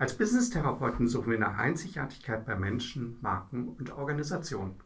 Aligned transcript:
Als 0.00 0.16
Business-Therapeuten 0.16 1.08
suchen 1.08 1.30
wir 1.30 1.38
nach 1.38 1.58
Einzigartigkeit 1.58 2.46
bei 2.46 2.56
Menschen, 2.56 3.18
Marken 3.20 3.76
und 3.78 3.92
Organisationen. 3.92 4.80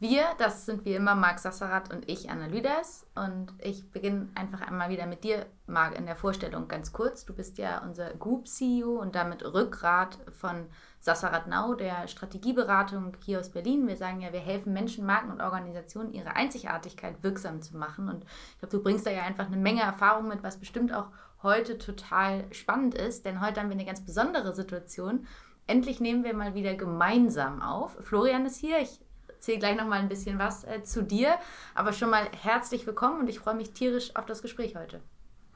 Wir, 0.00 0.24
das 0.36 0.66
sind 0.66 0.84
wie 0.84 0.94
immer 0.94 1.14
Marc 1.14 1.38
Sassarat 1.38 1.90
und 1.90 2.06
ich, 2.10 2.28
Anna 2.28 2.46
Lüders. 2.46 3.06
Und 3.14 3.54
ich 3.58 3.90
beginne 3.90 4.28
einfach 4.34 4.60
einmal 4.60 4.90
wieder 4.90 5.06
mit 5.06 5.24
dir, 5.24 5.46
Marc, 5.66 5.96
in 5.98 6.04
der 6.04 6.14
Vorstellung 6.14 6.68
ganz 6.68 6.92
kurz. 6.92 7.24
Du 7.24 7.32
bist 7.32 7.56
ja 7.56 7.82
unser 7.82 8.10
Group 8.10 8.48
CEO 8.48 9.00
und 9.00 9.14
damit 9.14 9.42
Rückgrat 9.42 10.18
von 10.30 10.66
Sassarat 11.00 11.46
Now, 11.46 11.74
der 11.74 12.06
Strategieberatung 12.06 13.16
hier 13.24 13.40
aus 13.40 13.48
Berlin. 13.48 13.88
Wir 13.88 13.96
sagen 13.96 14.20
ja, 14.20 14.30
wir 14.30 14.40
helfen 14.40 14.74
Menschen, 14.74 15.06
Marken 15.06 15.30
und 15.30 15.40
Organisationen, 15.40 16.12
ihre 16.12 16.36
Einzigartigkeit 16.36 17.22
wirksam 17.22 17.62
zu 17.62 17.78
machen. 17.78 18.10
Und 18.10 18.24
ich 18.24 18.58
glaube, 18.58 18.76
du 18.76 18.82
bringst 18.82 19.06
da 19.06 19.10
ja 19.10 19.22
einfach 19.22 19.46
eine 19.46 19.56
Menge 19.56 19.80
Erfahrung 19.80 20.28
mit, 20.28 20.42
was 20.42 20.58
bestimmt 20.58 20.92
auch 20.92 21.06
heute 21.42 21.78
total 21.78 22.44
spannend 22.52 22.94
ist. 22.94 23.24
Denn 23.24 23.40
heute 23.40 23.60
haben 23.60 23.68
wir 23.68 23.76
eine 23.76 23.86
ganz 23.86 24.04
besondere 24.04 24.54
Situation. 24.54 25.26
Endlich 25.66 26.00
nehmen 26.00 26.24
wir 26.24 26.34
mal 26.34 26.54
wieder 26.54 26.74
gemeinsam 26.74 27.62
auf. 27.62 27.96
Florian 28.00 28.46
ist 28.46 28.56
hier. 28.56 28.78
Ich 28.80 29.00
erzähle 29.28 29.58
gleich 29.58 29.76
noch 29.76 29.86
mal 29.86 30.00
ein 30.00 30.08
bisschen 30.08 30.38
was 30.38 30.64
äh, 30.64 30.82
zu 30.82 31.02
dir. 31.02 31.34
Aber 31.74 31.92
schon 31.92 32.10
mal 32.10 32.28
herzlich 32.42 32.86
willkommen 32.86 33.20
und 33.20 33.28
ich 33.28 33.38
freue 33.38 33.54
mich 33.54 33.72
tierisch 33.72 34.14
auf 34.16 34.26
das 34.26 34.42
Gespräch 34.42 34.76
heute. 34.76 35.00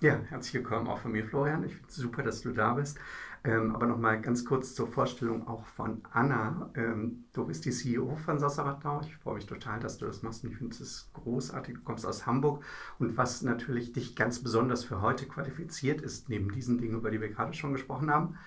Ja, 0.00 0.18
herzlich 0.28 0.54
willkommen 0.54 0.88
auch 0.88 0.98
von 0.98 1.12
mir, 1.12 1.24
Florian. 1.24 1.64
Ich 1.64 1.74
finde 1.74 1.88
es 1.88 1.96
super, 1.96 2.22
dass 2.22 2.42
du 2.42 2.52
da 2.52 2.74
bist. 2.74 2.98
Ähm, 3.46 3.74
aber 3.74 3.86
noch 3.86 3.98
mal 3.98 4.18
ganz 4.22 4.46
kurz 4.46 4.74
zur 4.74 4.88
Vorstellung 4.88 5.46
auch 5.46 5.66
von 5.66 6.02
Anna. 6.10 6.70
Ähm, 6.76 7.26
du 7.34 7.44
bist 7.46 7.66
die 7.66 7.72
CEO 7.72 8.16
von 8.16 8.38
Sassaratnau. 8.38 9.02
Ich 9.02 9.16
freue 9.16 9.34
mich 9.34 9.44
total, 9.44 9.80
dass 9.80 9.98
du 9.98 10.06
das 10.06 10.22
machst 10.22 10.44
ich 10.44 10.56
finde 10.56 10.74
es 10.74 11.10
großartig. 11.12 11.74
Du 11.74 11.80
kommst 11.82 12.06
aus 12.06 12.24
Hamburg 12.24 12.64
und 12.98 13.18
was 13.18 13.42
natürlich 13.42 13.92
dich 13.92 14.16
ganz 14.16 14.42
besonders 14.42 14.84
für 14.84 15.02
heute 15.02 15.26
qualifiziert 15.26 16.00
ist, 16.00 16.30
neben 16.30 16.52
diesen 16.52 16.78
Dingen, 16.78 16.96
über 16.96 17.10
die 17.10 17.20
wir 17.20 17.28
gerade 17.28 17.52
schon 17.52 17.72
gesprochen 17.72 18.10
haben, 18.10 18.38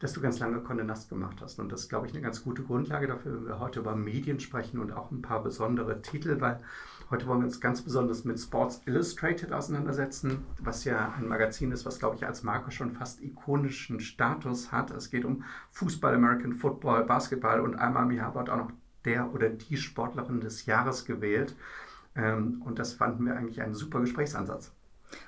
dass 0.00 0.14
du 0.14 0.20
ganz 0.20 0.38
lange 0.38 0.58
Condé 0.58 0.82
Nast 0.82 1.10
gemacht 1.10 1.36
hast. 1.40 1.60
Und 1.60 1.70
das 1.70 1.82
ist, 1.82 1.88
glaube 1.88 2.06
ich, 2.06 2.12
eine 2.12 2.22
ganz 2.22 2.42
gute 2.42 2.62
Grundlage 2.62 3.06
dafür, 3.06 3.34
wenn 3.34 3.46
wir 3.46 3.60
heute 3.60 3.80
über 3.80 3.94
Medien 3.94 4.40
sprechen 4.40 4.80
und 4.80 4.92
auch 4.92 5.10
ein 5.10 5.22
paar 5.22 5.42
besondere 5.42 6.00
Titel, 6.02 6.40
weil 6.40 6.60
heute 7.10 7.26
wollen 7.26 7.40
wir 7.40 7.46
uns 7.46 7.60
ganz 7.60 7.82
besonders 7.82 8.24
mit 8.24 8.40
Sports 8.40 8.80
Illustrated 8.86 9.52
auseinandersetzen, 9.52 10.44
was 10.58 10.84
ja 10.84 11.14
ein 11.18 11.28
Magazin 11.28 11.70
ist, 11.70 11.84
was, 11.84 11.98
glaube 11.98 12.16
ich, 12.16 12.26
als 12.26 12.42
Marke 12.42 12.70
schon 12.70 12.90
fast 12.90 13.22
ikonischen 13.22 14.00
Status 14.00 14.72
hat. 14.72 14.90
Es 14.90 15.10
geht 15.10 15.26
um 15.26 15.44
Fußball, 15.72 16.14
American 16.14 16.54
Football, 16.54 17.04
Basketball 17.04 17.60
und 17.60 17.76
einmal 17.76 18.04
im 18.04 18.12
Jahr 18.12 18.34
wird 18.34 18.48
auch 18.48 18.56
noch 18.56 18.72
der 19.04 19.32
oder 19.34 19.50
die 19.50 19.76
Sportlerin 19.76 20.40
des 20.40 20.64
Jahres 20.64 21.04
gewählt. 21.04 21.54
Ähm, 22.16 22.62
und 22.64 22.78
das 22.78 22.94
fanden 22.94 23.26
wir 23.26 23.36
eigentlich 23.36 23.60
einen 23.60 23.74
super 23.74 24.00
Gesprächsansatz. 24.00 24.72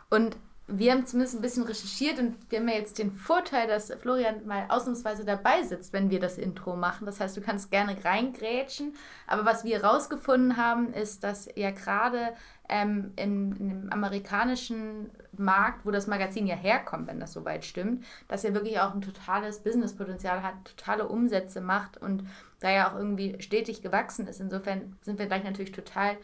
Und 0.08 0.38
wir 0.68 0.92
haben 0.92 1.06
zumindest 1.06 1.36
ein 1.36 1.42
bisschen 1.42 1.64
recherchiert 1.64 2.18
und 2.18 2.36
wir 2.48 2.60
haben 2.60 2.68
ja 2.68 2.76
jetzt 2.76 2.98
den 2.98 3.10
Vorteil, 3.10 3.66
dass 3.66 3.92
Florian 4.00 4.46
mal 4.46 4.66
ausnahmsweise 4.68 5.24
dabei 5.24 5.62
sitzt, 5.64 5.92
wenn 5.92 6.10
wir 6.10 6.20
das 6.20 6.38
Intro 6.38 6.76
machen. 6.76 7.04
Das 7.04 7.20
heißt, 7.20 7.36
du 7.36 7.40
kannst 7.40 7.70
gerne 7.70 7.96
reingrätschen. 8.04 8.94
Aber 9.26 9.44
was 9.44 9.64
wir 9.64 9.82
herausgefunden 9.82 10.56
haben, 10.56 10.92
ist, 10.94 11.24
dass 11.24 11.48
ja 11.56 11.72
gerade 11.72 12.32
ähm, 12.68 13.12
in, 13.16 13.52
in, 13.56 13.68
dem 13.68 13.92
amerikanischen 13.92 15.10
Markt, 15.36 15.84
wo 15.84 15.90
das 15.90 16.06
Magazin 16.06 16.46
ja 16.46 16.56
herkommt, 16.56 17.08
wenn 17.08 17.20
das 17.20 17.32
soweit 17.32 17.64
stimmt, 17.64 18.04
dass 18.28 18.44
er 18.44 18.54
wirklich 18.54 18.78
auch 18.78 18.94
ein 18.94 19.02
totales 19.02 19.58
Businesspotenzial 19.58 20.42
hat, 20.42 20.54
totale 20.64 21.08
Umsätze 21.08 21.60
macht 21.60 21.98
und 21.98 22.24
da 22.60 22.70
ja 22.70 22.90
auch 22.90 22.96
irgendwie 22.96 23.36
stetig 23.40 23.82
gewachsen 23.82 24.28
ist. 24.28 24.40
Insofern 24.40 24.96
sind 25.02 25.18
wir 25.18 25.26
gleich 25.26 25.42
natürlich 25.42 25.72
total 25.72 26.16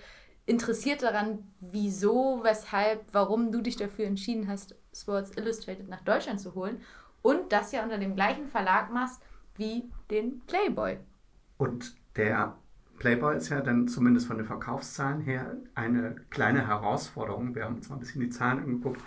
interessiert 0.48 1.02
daran, 1.02 1.40
wieso, 1.60 2.40
weshalb, 2.42 3.04
warum 3.12 3.52
du 3.52 3.60
dich 3.60 3.76
dafür 3.76 4.06
entschieden 4.06 4.48
hast, 4.48 4.74
Sports 4.94 5.36
Illustrated 5.36 5.88
nach 5.88 6.00
Deutschland 6.00 6.40
zu 6.40 6.54
holen 6.54 6.80
und 7.20 7.52
das 7.52 7.72
ja 7.72 7.84
unter 7.84 7.98
dem 7.98 8.14
gleichen 8.14 8.48
Verlag 8.48 8.90
machst 8.90 9.20
wie 9.56 9.90
den 10.10 10.40
Playboy. 10.46 10.98
Und 11.58 11.94
der 12.16 12.56
Playboy 12.98 13.36
ist 13.36 13.50
ja 13.50 13.60
dann 13.60 13.88
zumindest 13.88 14.26
von 14.26 14.38
den 14.38 14.46
Verkaufszahlen 14.46 15.20
her 15.20 15.58
eine 15.74 16.16
kleine 16.30 16.66
Herausforderung. 16.66 17.54
Wir 17.54 17.64
haben 17.64 17.76
uns 17.76 17.90
mal 17.90 17.96
ein 17.96 18.00
bisschen 18.00 18.22
die 18.22 18.30
Zahlen 18.30 18.60
angeguckt 18.60 19.02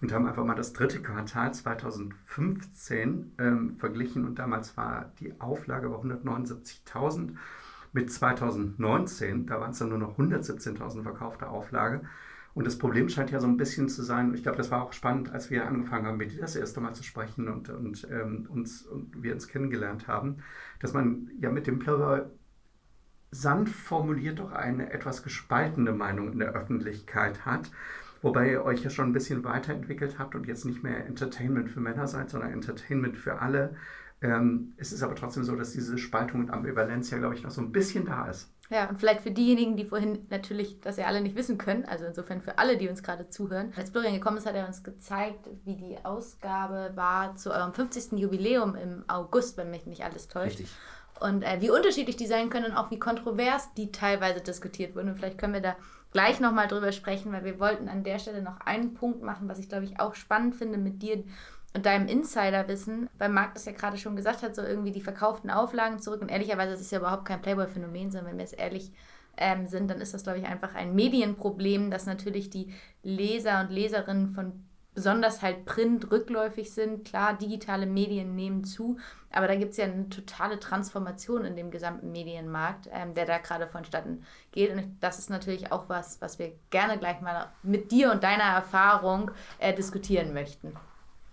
und 0.00 0.12
haben 0.12 0.26
einfach 0.26 0.44
mal 0.44 0.54
das 0.54 0.72
dritte 0.72 1.02
Quartal 1.02 1.52
2015 1.52 3.34
ähm, 3.38 3.76
verglichen 3.76 4.24
und 4.24 4.38
damals 4.38 4.76
war 4.78 5.12
die 5.20 5.38
Auflage 5.40 5.90
bei 5.90 5.96
179.000 5.96 7.36
mit 7.96 8.12
2019, 8.12 9.46
da 9.46 9.58
waren 9.58 9.70
es 9.70 9.78
dann 9.78 9.88
nur 9.88 9.98
noch 9.98 10.18
117.000 10.18 11.02
verkaufte 11.02 11.48
Auflage. 11.48 12.02
Und 12.54 12.66
das 12.66 12.78
Problem 12.78 13.08
scheint 13.08 13.30
ja 13.30 13.40
so 13.40 13.46
ein 13.46 13.56
bisschen 13.56 13.88
zu 13.88 14.02
sein, 14.02 14.34
ich 14.34 14.42
glaube, 14.42 14.58
das 14.58 14.70
war 14.70 14.82
auch 14.82 14.92
spannend, 14.92 15.32
als 15.32 15.50
wir 15.50 15.66
angefangen 15.66 16.06
haben, 16.06 16.18
mit 16.18 16.32
dir 16.32 16.40
das 16.40 16.56
erste 16.56 16.80
Mal 16.80 16.94
zu 16.94 17.02
sprechen 17.02 17.48
und, 17.48 17.70
und, 17.70 18.06
ähm, 18.10 18.46
uns, 18.50 18.82
und 18.82 19.22
wir 19.22 19.32
uns 19.32 19.48
kennengelernt 19.48 20.08
haben, 20.08 20.36
dass 20.78 20.92
man 20.92 21.30
ja 21.40 21.50
mit 21.50 21.66
dem 21.66 21.78
Playboy 21.78 22.22
sanft 23.30 23.74
formuliert 23.74 24.38
doch 24.38 24.52
eine 24.52 24.92
etwas 24.92 25.22
gespaltene 25.22 25.92
Meinung 25.92 26.32
in 26.32 26.38
der 26.38 26.52
Öffentlichkeit 26.52 27.44
hat. 27.44 27.70
Wobei 28.22 28.50
ihr 28.50 28.64
euch 28.64 28.82
ja 28.82 28.90
schon 28.90 29.08
ein 29.08 29.12
bisschen 29.12 29.44
weiterentwickelt 29.44 30.18
habt 30.18 30.34
und 30.34 30.46
jetzt 30.46 30.64
nicht 30.64 30.82
mehr 30.82 31.06
Entertainment 31.06 31.70
für 31.70 31.80
Männer 31.80 32.06
seid, 32.06 32.30
sondern 32.30 32.52
Entertainment 32.52 33.16
für 33.16 33.40
alle. 33.40 33.76
Ähm, 34.22 34.72
es 34.76 34.92
ist 34.92 35.02
aber 35.02 35.14
trotzdem 35.14 35.44
so, 35.44 35.54
dass 35.56 35.72
diese 35.72 35.98
Spaltung 35.98 36.40
und 36.40 36.50
Ambivalenz 36.50 37.10
ja, 37.10 37.18
glaube 37.18 37.34
ich, 37.34 37.42
noch 37.42 37.50
so 37.50 37.60
ein 37.60 37.72
bisschen 37.72 38.06
da 38.06 38.28
ist. 38.28 38.50
Ja, 38.68 38.88
und 38.88 38.98
vielleicht 38.98 39.20
für 39.20 39.30
diejenigen, 39.30 39.76
die 39.76 39.84
vorhin 39.84 40.26
natürlich 40.28 40.80
das 40.80 40.96
ja 40.96 41.06
alle 41.06 41.20
nicht 41.20 41.36
wissen 41.36 41.56
können, 41.56 41.84
also 41.84 42.04
insofern 42.04 42.40
für 42.40 42.58
alle, 42.58 42.76
die 42.76 42.88
uns 42.88 43.02
gerade 43.02 43.28
zuhören. 43.28 43.72
Als 43.76 43.90
Florian 43.90 44.14
gekommen 44.14 44.38
ist, 44.38 44.46
hat 44.46 44.56
er 44.56 44.66
uns 44.66 44.82
gezeigt, 44.82 45.48
wie 45.64 45.76
die 45.76 45.96
Ausgabe 46.04 46.92
war 46.96 47.36
zu 47.36 47.52
eurem 47.52 47.72
50. 47.72 48.18
Jubiläum 48.18 48.74
im 48.74 49.04
August, 49.06 49.56
wenn 49.56 49.70
mich 49.70 49.86
nicht 49.86 50.02
alles 50.02 50.26
täuscht. 50.28 50.58
Richtig. 50.58 50.74
Und 51.20 51.42
äh, 51.42 51.60
wie 51.60 51.70
unterschiedlich 51.70 52.16
die 52.16 52.26
sein 52.26 52.50
können 52.50 52.66
und 52.66 52.76
auch 52.76 52.90
wie 52.90 52.98
kontrovers 52.98 53.72
die 53.74 53.92
teilweise 53.92 54.40
diskutiert 54.40 54.94
wurden. 54.96 55.10
Und 55.10 55.16
vielleicht 55.16 55.38
können 55.38 55.54
wir 55.54 55.62
da 55.62 55.76
gleich 56.12 56.40
nochmal 56.40 56.68
drüber 56.68 56.92
sprechen, 56.92 57.32
weil 57.32 57.44
wir 57.44 57.60
wollten 57.60 57.88
an 57.88 58.02
der 58.02 58.18
Stelle 58.18 58.42
noch 58.42 58.60
einen 58.60 58.94
Punkt 58.94 59.22
machen, 59.22 59.48
was 59.48 59.58
ich 59.58 59.68
glaube 59.68 59.84
ich 59.84 60.00
auch 60.00 60.14
spannend 60.14 60.56
finde 60.56 60.78
mit 60.78 61.02
dir 61.02 61.24
und 61.76 61.84
deinem 61.84 62.08
Insiderwissen, 62.08 63.10
weil 63.18 63.28
Marc 63.28 63.52
das 63.52 63.66
ja 63.66 63.72
gerade 63.72 63.98
schon 63.98 64.16
gesagt 64.16 64.42
hat, 64.42 64.56
so 64.56 64.62
irgendwie 64.62 64.92
die 64.92 65.02
verkauften 65.02 65.50
Auflagen 65.50 65.98
zurück. 65.98 66.22
Und 66.22 66.30
ehrlicherweise 66.30 66.72
ist 66.72 66.80
es 66.80 66.90
ja 66.90 67.00
überhaupt 67.00 67.26
kein 67.26 67.42
Playboy-Phänomen, 67.42 68.10
sondern 68.10 68.30
wenn 68.30 68.38
wir 68.38 68.46
es 68.46 68.54
ehrlich 68.54 68.92
ähm, 69.36 69.66
sind, 69.66 69.90
dann 69.90 70.00
ist 70.00 70.14
das, 70.14 70.22
glaube 70.22 70.38
ich, 70.38 70.46
einfach 70.46 70.74
ein 70.74 70.94
Medienproblem, 70.94 71.90
dass 71.90 72.06
natürlich 72.06 72.48
die 72.48 72.72
Leser 73.02 73.60
und 73.60 73.70
Leserinnen 73.70 74.28
von 74.28 74.64
besonders 74.94 75.42
halt 75.42 75.66
Print 75.66 76.10
rückläufig 76.10 76.72
sind. 76.72 77.04
Klar, 77.04 77.36
digitale 77.36 77.84
Medien 77.84 78.34
nehmen 78.34 78.64
zu, 78.64 78.96
aber 79.30 79.46
da 79.46 79.54
gibt 79.54 79.72
es 79.72 79.76
ja 79.76 79.84
eine 79.84 80.08
totale 80.08 80.58
Transformation 80.58 81.44
in 81.44 81.56
dem 81.56 81.70
gesamten 81.70 82.10
Medienmarkt, 82.10 82.88
ähm, 82.90 83.12
der 83.12 83.26
da 83.26 83.36
gerade 83.36 83.66
vonstatten 83.66 84.24
geht. 84.52 84.72
Und 84.72 84.96
das 85.00 85.18
ist 85.18 85.28
natürlich 85.28 85.72
auch 85.72 85.90
was, 85.90 86.22
was 86.22 86.38
wir 86.38 86.52
gerne 86.70 86.96
gleich 86.96 87.20
mal 87.20 87.52
mit 87.62 87.92
dir 87.92 88.10
und 88.10 88.24
deiner 88.24 88.44
Erfahrung 88.44 89.30
äh, 89.58 89.74
diskutieren 89.74 90.32
möchten 90.32 90.72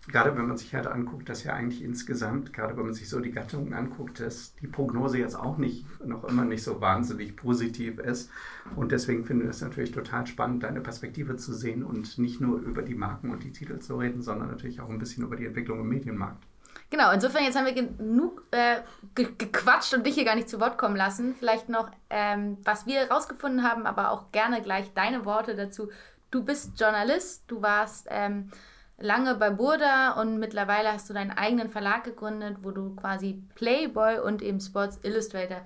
gerade 0.07 0.35
wenn 0.35 0.47
man 0.47 0.57
sich 0.57 0.75
halt 0.75 0.87
anguckt, 0.87 1.29
dass 1.29 1.43
ja 1.43 1.53
eigentlich 1.53 1.81
insgesamt, 1.81 2.51
gerade 2.53 2.75
wenn 2.75 2.85
man 2.85 2.93
sich 2.93 3.09
so 3.09 3.19
die 3.19 3.31
Gattungen 3.31 3.73
anguckt, 3.73 4.19
dass 4.19 4.53
die 4.55 4.67
Prognose 4.67 5.17
jetzt 5.17 5.35
auch 5.35 5.57
nicht, 5.57 5.85
noch 6.05 6.25
immer 6.25 6.43
nicht 6.43 6.63
so 6.63 6.81
wahnsinnig 6.81 7.35
positiv 7.35 7.99
ist. 7.99 8.29
Und 8.75 8.91
deswegen 8.91 9.23
finde 9.23 9.45
ich 9.45 9.51
es 9.51 9.61
natürlich 9.61 9.91
total 9.91 10.27
spannend, 10.27 10.63
deine 10.63 10.81
Perspektive 10.81 11.37
zu 11.37 11.53
sehen 11.53 11.83
und 11.83 12.17
nicht 12.17 12.41
nur 12.41 12.59
über 12.59 12.81
die 12.81 12.95
Marken 12.95 13.31
und 13.31 13.43
die 13.43 13.51
Titel 13.51 13.79
zu 13.79 13.97
reden, 13.97 14.21
sondern 14.21 14.49
natürlich 14.49 14.81
auch 14.81 14.89
ein 14.89 14.99
bisschen 14.99 15.23
über 15.23 15.37
die 15.37 15.45
Entwicklung 15.45 15.79
im 15.79 15.89
Medienmarkt. 15.89 16.43
Genau, 16.89 17.11
insofern 17.11 17.43
jetzt 17.43 17.57
haben 17.57 17.65
wir 17.65 17.73
genug 17.73 18.43
äh, 18.51 18.81
ge 19.15 19.29
gequatscht 19.37 19.93
und 19.93 20.05
dich 20.05 20.15
hier 20.15 20.25
gar 20.25 20.35
nicht 20.35 20.49
zu 20.49 20.59
Wort 20.59 20.77
kommen 20.77 20.95
lassen. 20.95 21.33
Vielleicht 21.39 21.69
noch, 21.69 21.89
ähm, 22.09 22.57
was 22.65 22.85
wir 22.85 22.99
herausgefunden 22.99 23.63
haben, 23.63 23.87
aber 23.87 24.11
auch 24.11 24.31
gerne 24.31 24.61
gleich 24.61 24.93
deine 24.93 25.25
Worte 25.25 25.55
dazu. 25.55 25.89
Du 26.29 26.43
bist 26.43 26.79
Journalist, 26.79 27.45
du 27.47 27.61
warst 27.61 28.07
ähm, 28.11 28.51
lange 28.97 29.35
bei 29.35 29.49
Burda 29.49 30.19
und 30.21 30.39
mittlerweile 30.39 30.93
hast 30.93 31.09
du 31.09 31.13
deinen 31.13 31.31
eigenen 31.31 31.69
Verlag 31.69 32.03
gegründet, 32.03 32.57
wo 32.61 32.71
du 32.71 32.95
quasi 32.95 33.43
Playboy 33.55 34.19
und 34.19 34.41
eben 34.41 34.59
Sports 34.59 34.99
Illustrator 35.03 35.61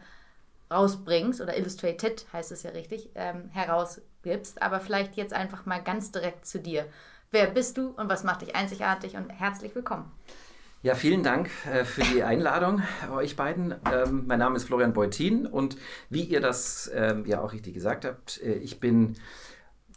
rausbringst 0.72 1.42
oder 1.42 1.58
Illustrated 1.58 2.26
heißt 2.34 2.52
es 2.52 2.64
ja 2.64 2.72
richtig, 2.72 3.10
ähm, 3.16 3.50
herausgibst. 3.52 4.62
Aber 4.62 4.80
vielleicht 4.80 5.16
jetzt 5.16 5.34
einfach 5.34 5.66
mal 5.66 5.82
ganz 5.82 6.12
direkt 6.12 6.46
zu 6.46 6.60
dir. 6.60 6.86
Wer 7.32 7.48
bist 7.48 7.78
du 7.78 7.90
und 7.90 8.10
was 8.10 8.24
macht 8.24 8.42
dich 8.42 8.56
einzigartig 8.56 9.16
und 9.16 9.30
herzlich 9.30 9.76
willkommen. 9.76 10.12
Ja, 10.84 10.96
vielen 10.96 11.24
Dank 11.24 11.50
äh, 11.66 11.84
für 11.84 12.04
die 12.04 12.24
Einladung, 12.24 12.84
euch 13.12 13.36
beiden. 13.36 13.76
Ähm, 13.92 14.26
mein 14.28 14.40
Name 14.40 14.56
ist 14.56 14.66
Florian 14.66 14.94
Beutin 14.94 15.48
und 15.48 15.76
wie 16.10 16.24
ihr 16.24 16.40
das 16.40 16.90
ähm, 16.94 17.26
ja 17.26 17.42
auch 17.42 17.52
richtig 17.52 17.74
gesagt 17.74 18.06
habt, 18.06 18.42
äh, 18.44 18.54
ich 18.54 18.80
bin 18.80 19.16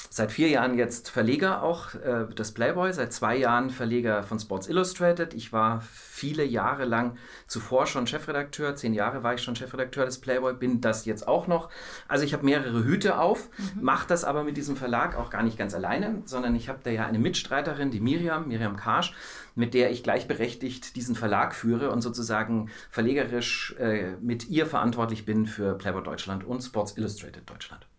seit 0.08 0.32
vier 0.32 0.48
Jahren 0.48 0.78
jetzt 0.78 1.10
Verleger 1.10 1.62
auch 1.62 1.94
äh, 1.94 2.26
des 2.34 2.52
Playboy, 2.52 2.92
seit 2.92 3.12
zwei 3.12 3.36
Jahren 3.36 3.70
Verleger 3.70 4.22
von 4.22 4.38
Sports 4.38 4.68
Illustrated. 4.68 5.34
Ich 5.34 5.52
war 5.52 5.82
viele 5.82 6.44
Jahre 6.44 6.84
lang 6.84 7.16
zuvor 7.46 7.86
schon 7.86 8.06
Chefredakteur, 8.06 8.74
zehn 8.76 8.94
Jahre 8.94 9.22
war 9.22 9.34
ich 9.34 9.42
schon 9.42 9.56
Chefredakteur 9.56 10.06
des 10.06 10.20
Playboy, 10.20 10.54
bin 10.54 10.80
das 10.80 11.04
jetzt 11.04 11.28
auch 11.28 11.46
noch. 11.46 11.68
Also 12.08 12.24
ich 12.24 12.32
habe 12.32 12.44
mehrere 12.44 12.84
Hüte 12.84 13.18
auf, 13.18 13.50
mhm. 13.58 13.82
mache 13.82 14.08
das 14.08 14.24
aber 14.24 14.44
mit 14.44 14.56
diesem 14.56 14.76
Verlag 14.76 15.16
auch 15.16 15.30
gar 15.30 15.42
nicht 15.42 15.58
ganz 15.58 15.74
alleine, 15.74 16.22
sondern 16.24 16.54
ich 16.54 16.68
habe 16.68 16.80
da 16.82 16.90
ja 16.90 17.06
eine 17.06 17.18
Mitstreiterin, 17.18 17.90
die 17.90 18.00
Miriam, 18.00 18.48
Miriam 18.48 18.76
Karsch, 18.76 19.14
mit 19.54 19.74
der 19.74 19.90
ich 19.90 20.02
gleichberechtigt 20.02 20.96
diesen 20.96 21.14
Verlag 21.14 21.54
führe 21.54 21.90
und 21.90 22.00
sozusagen 22.00 22.70
verlegerisch 22.90 23.74
äh, 23.78 24.12
mit 24.20 24.48
ihr 24.48 24.66
verantwortlich 24.66 25.24
bin 25.24 25.46
für 25.46 25.76
Playboy 25.76 26.02
Deutschland 26.02 26.44
und 26.44 26.62
Sports 26.62 26.96
Illustrated 26.96 27.48
Deutschland. 27.48 27.89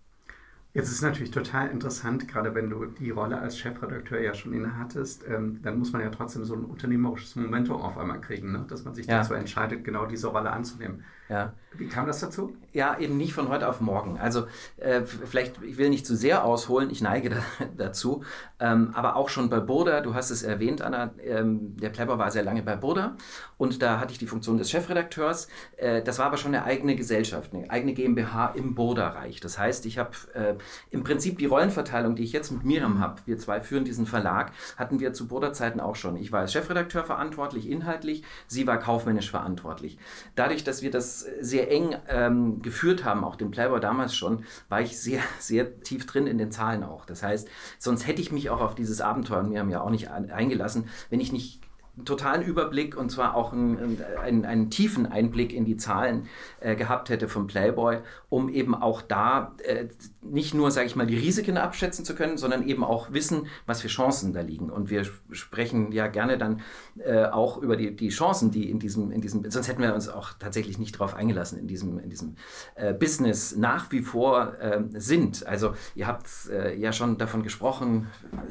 Jetzt 0.74 0.90
ist 0.90 1.02
natürlich 1.02 1.32
total 1.32 1.70
interessant, 1.70 2.30
gerade 2.30 2.56
wenn 2.56 2.70
du 2.70 2.86
die 2.86 3.10
Rolle 3.10 3.38
als 3.40 3.58
Chefredakteur 3.58 4.22
ja 4.22 4.34
schon 4.34 4.54
innehattest, 4.54 5.26
ähm, 5.28 5.60
dann 5.62 5.78
muss 5.78 5.92
man 5.92 6.02
ja 6.02 6.10
trotzdem 6.10 6.46
so 6.46 6.56
ein 6.56 6.64
unternehmerisches 6.64 7.36
Momentum 7.36 7.82
auf 7.82 7.98
einmal 7.98 8.22
kriegen, 8.22 8.54
ne? 8.54 8.66
dass 8.70 8.86
man 8.86 8.96
sich 8.96 9.06
ja. 9.06 9.18
dazu 9.18 9.34
entscheidet, 9.34 9.84
genau 9.84 10.06
diese 10.06 10.28
Rolle 10.28 10.52
anzunehmen. 10.52 11.04
Ja. 11.32 11.54
Wie 11.74 11.88
kam 11.88 12.06
das 12.06 12.20
dazu? 12.20 12.54
Ja, 12.74 13.00
eben 13.00 13.16
nicht 13.16 13.34
von 13.34 13.48
heute 13.48 13.70
auf 13.70 13.80
morgen. 13.80 14.18
Also 14.20 14.48
äh, 14.76 15.04
vielleicht, 15.04 15.62
ich 15.64 15.78
will 15.78 15.90
nicht 15.90 16.06
zu 16.06 16.18
sehr 16.18 16.44
ausholen, 16.44 16.90
ich 16.90 17.02
neige 17.02 17.30
da, 17.30 17.38
dazu, 17.78 18.24
ähm, 18.60 18.92
aber 18.94 19.16
auch 19.16 19.30
schon 19.30 19.50
bei 19.50 19.62
Burda, 19.62 20.02
du 20.02 20.14
hast 20.14 20.32
es 20.32 20.44
erwähnt, 20.44 20.82
Anna, 20.82 21.12
ähm, 21.24 21.78
der 21.78 21.90
Plepper 21.90 22.18
war 22.18 22.30
sehr 22.30 22.44
lange 22.44 22.62
bei 22.62 22.76
Burda 22.76 23.16
und 23.58 23.82
da 23.82 24.02
hatte 24.02 24.12
ich 24.12 24.20
die 24.20 24.28
Funktion 24.28 24.58
des 24.58 24.70
Chefredakteurs. 24.70 25.48
Äh, 25.78 26.02
das 26.04 26.20
war 26.20 26.26
aber 26.26 26.36
schon 26.36 26.54
eine 26.54 26.66
eigene 26.66 26.98
Gesellschaft, 26.98 27.54
eine 27.54 27.70
eigene 27.70 27.94
GmbH 27.94 28.48
im 28.56 28.76
Burda-Reich. 28.76 29.40
Das 29.40 29.58
heißt, 29.58 29.86
ich 29.86 29.98
habe 29.98 30.12
äh, 30.34 30.56
im 30.90 31.06
Prinzip 31.06 31.38
die 31.38 31.46
Rollenverteilung, 31.46 32.16
die 32.18 32.24
ich 32.24 32.34
jetzt 32.34 32.52
mit 32.52 32.66
Miriam 32.66 33.00
habe, 33.00 33.22
wir 33.26 33.38
zwei 33.38 33.62
führen 33.62 33.86
diesen 33.86 34.06
Verlag, 34.06 34.52
hatten 34.76 35.00
wir 35.00 35.14
zu 35.14 35.28
Burda-Zeiten 35.28 35.80
auch 35.80 35.96
schon. 35.96 36.18
Ich 36.18 36.34
war 36.34 36.42
als 36.42 36.52
Chefredakteur 36.52 37.06
verantwortlich, 37.06 37.70
inhaltlich, 37.70 38.24
sie 38.48 38.68
war 38.68 38.78
kaufmännisch 38.78 39.32
verantwortlich. 39.32 39.98
Dadurch, 40.36 40.66
dass 40.66 40.82
wir 40.82 40.92
das 40.92 41.21
sehr 41.40 41.72
eng 41.72 41.96
ähm, 42.10 42.62
geführt 42.62 43.04
haben, 43.04 43.24
auch 43.24 43.36
den 43.36 43.52
Playboy 43.52 43.80
damals 43.80 44.16
schon, 44.16 44.46
war 44.70 44.82
ich 44.82 45.00
sehr, 45.00 45.22
sehr 45.40 45.82
tief 45.82 46.06
drin 46.06 46.28
in 46.28 46.38
den 46.38 46.52
Zahlen 46.52 46.84
auch. 46.84 47.06
Das 47.06 47.24
heißt, 47.24 47.48
sonst 47.80 48.08
hätte 48.08 48.22
ich 48.22 48.32
mich 48.32 48.50
auch 48.50 48.62
auf 48.62 48.76
dieses 48.76 49.02
Abenteuer, 49.02 49.40
und 49.40 49.52
wir 49.52 49.60
haben 49.60 49.70
ja 49.70 49.82
auch 49.82 49.90
nicht 49.90 50.10
eingelassen, 50.10 50.90
wenn 51.10 51.20
ich 51.20 51.32
nicht 51.32 51.62
einen 51.98 52.06
totalen 52.06 52.42
Überblick 52.42 52.96
und 52.96 53.12
zwar 53.12 53.36
auch 53.36 53.52
einen, 53.52 54.02
einen, 54.24 54.46
einen 54.46 54.70
tiefen 54.70 55.06
Einblick 55.06 55.52
in 55.52 55.66
die 55.66 55.76
Zahlen 55.76 56.28
äh, 56.62 56.76
gehabt 56.78 57.10
hätte 57.10 57.28
vom 57.28 57.48
Playboy, 57.48 57.98
um 58.30 58.48
eben 58.48 58.76
auch 58.76 59.02
da 59.02 59.56
äh, 59.64 59.88
nicht 60.22 60.54
nur, 60.54 60.72
sage 60.72 60.88
ich 60.88 60.96
mal, 60.96 61.06
die 61.06 61.18
Risiken 61.18 61.58
abschätzen 61.58 62.06
zu 62.06 62.16
können, 62.16 62.38
sondern 62.38 62.66
eben 62.66 62.86
auch 62.86 63.12
wissen, 63.12 63.48
was 63.66 63.82
für 63.82 63.90
Chancen 63.90 64.32
da 64.32 64.40
liegen. 64.40 64.70
Und 64.70 64.90
wir 64.90 65.04
sprechen 65.32 65.92
ja 65.92 66.08
gerne 66.08 66.38
dann 66.38 66.62
äh, 67.04 67.26
auch 67.26 67.58
über 67.58 67.76
die, 67.76 67.94
die 67.94 68.10
Chancen, 68.10 68.52
die 68.52 68.70
in 68.70 68.80
diesem, 68.80 69.12
in 69.12 69.20
diesem, 69.20 69.50
sonst 69.52 69.68
hätten 69.68 69.82
wir 69.82 69.94
uns 69.94 70.08
auch 70.08 70.32
tatsächlich 70.40 70.80
nicht 70.80 70.96
darauf 70.96 71.14
eingelassen, 71.14 71.60
in 71.60 71.68
diesem, 71.68 72.00
in 72.00 72.10
diesem 72.10 72.36
äh, 72.76 72.94
Business 72.94 73.58
nach 73.58 73.92
wie 73.92 74.02
vor 74.02 74.54
ähm, 74.62 74.92
sind. 74.94 75.46
Also 75.46 75.74
ihr 75.96 76.08
habt 76.08 76.28
äh, 76.50 76.74
ja 76.78 76.94
schon 76.94 77.18
davon 77.18 77.44
gesprochen, 77.44 78.08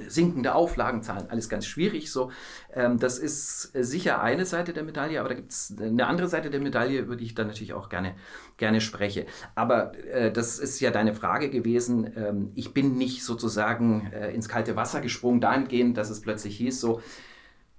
sinkende 0.09 0.55
Auflagenzahlen, 0.55 1.31
alles 1.31 1.49
ganz 1.49 1.65
schwierig 1.65 2.13
so. 2.13 2.31
Ähm, 2.75 2.99
das 2.99 3.19
ist 3.19 3.30
äh, 3.75 3.83
sicher 3.83 4.21
eine 4.23 4.47
Seite 4.47 4.73
der 4.73 4.83
Medaille, 4.83 5.21
aber 5.21 5.29
da 5.29 5.35
gibt 5.35 5.53
es 5.53 5.75
eine 5.81 6.07
andere 6.07 6.29
Seite 6.29 6.51
der 6.51 6.61
Medaille, 6.61 7.01
über 7.01 7.17
die 7.17 7.25
ich 7.25 7.35
dann 7.35 7.47
natürlich 7.47 7.73
auch 7.73 7.89
gerne, 7.89 8.15
gerne 8.57 8.81
spreche. 8.81 9.27
Aber 9.55 9.97
äh, 10.09 10.33
das 10.33 10.59
ist 10.59 10.81
ja 10.81 10.91
deine 10.91 11.15
Frage 11.15 11.51
gewesen. 11.51 12.13
Ähm, 12.17 12.53
ich 12.55 12.75
bin 12.75 12.97
nicht 12.97 13.25
sozusagen 13.25 14.11
äh, 14.13 14.33
ins 14.33 14.49
kalte 14.49 14.77
Wasser 14.77 15.01
gesprungen, 15.01 15.41
dahingehend, 15.41 15.97
dass 15.97 16.11
es 16.11 16.21
plötzlich 16.21 16.57
hieß, 16.57 16.81
so, 16.81 17.01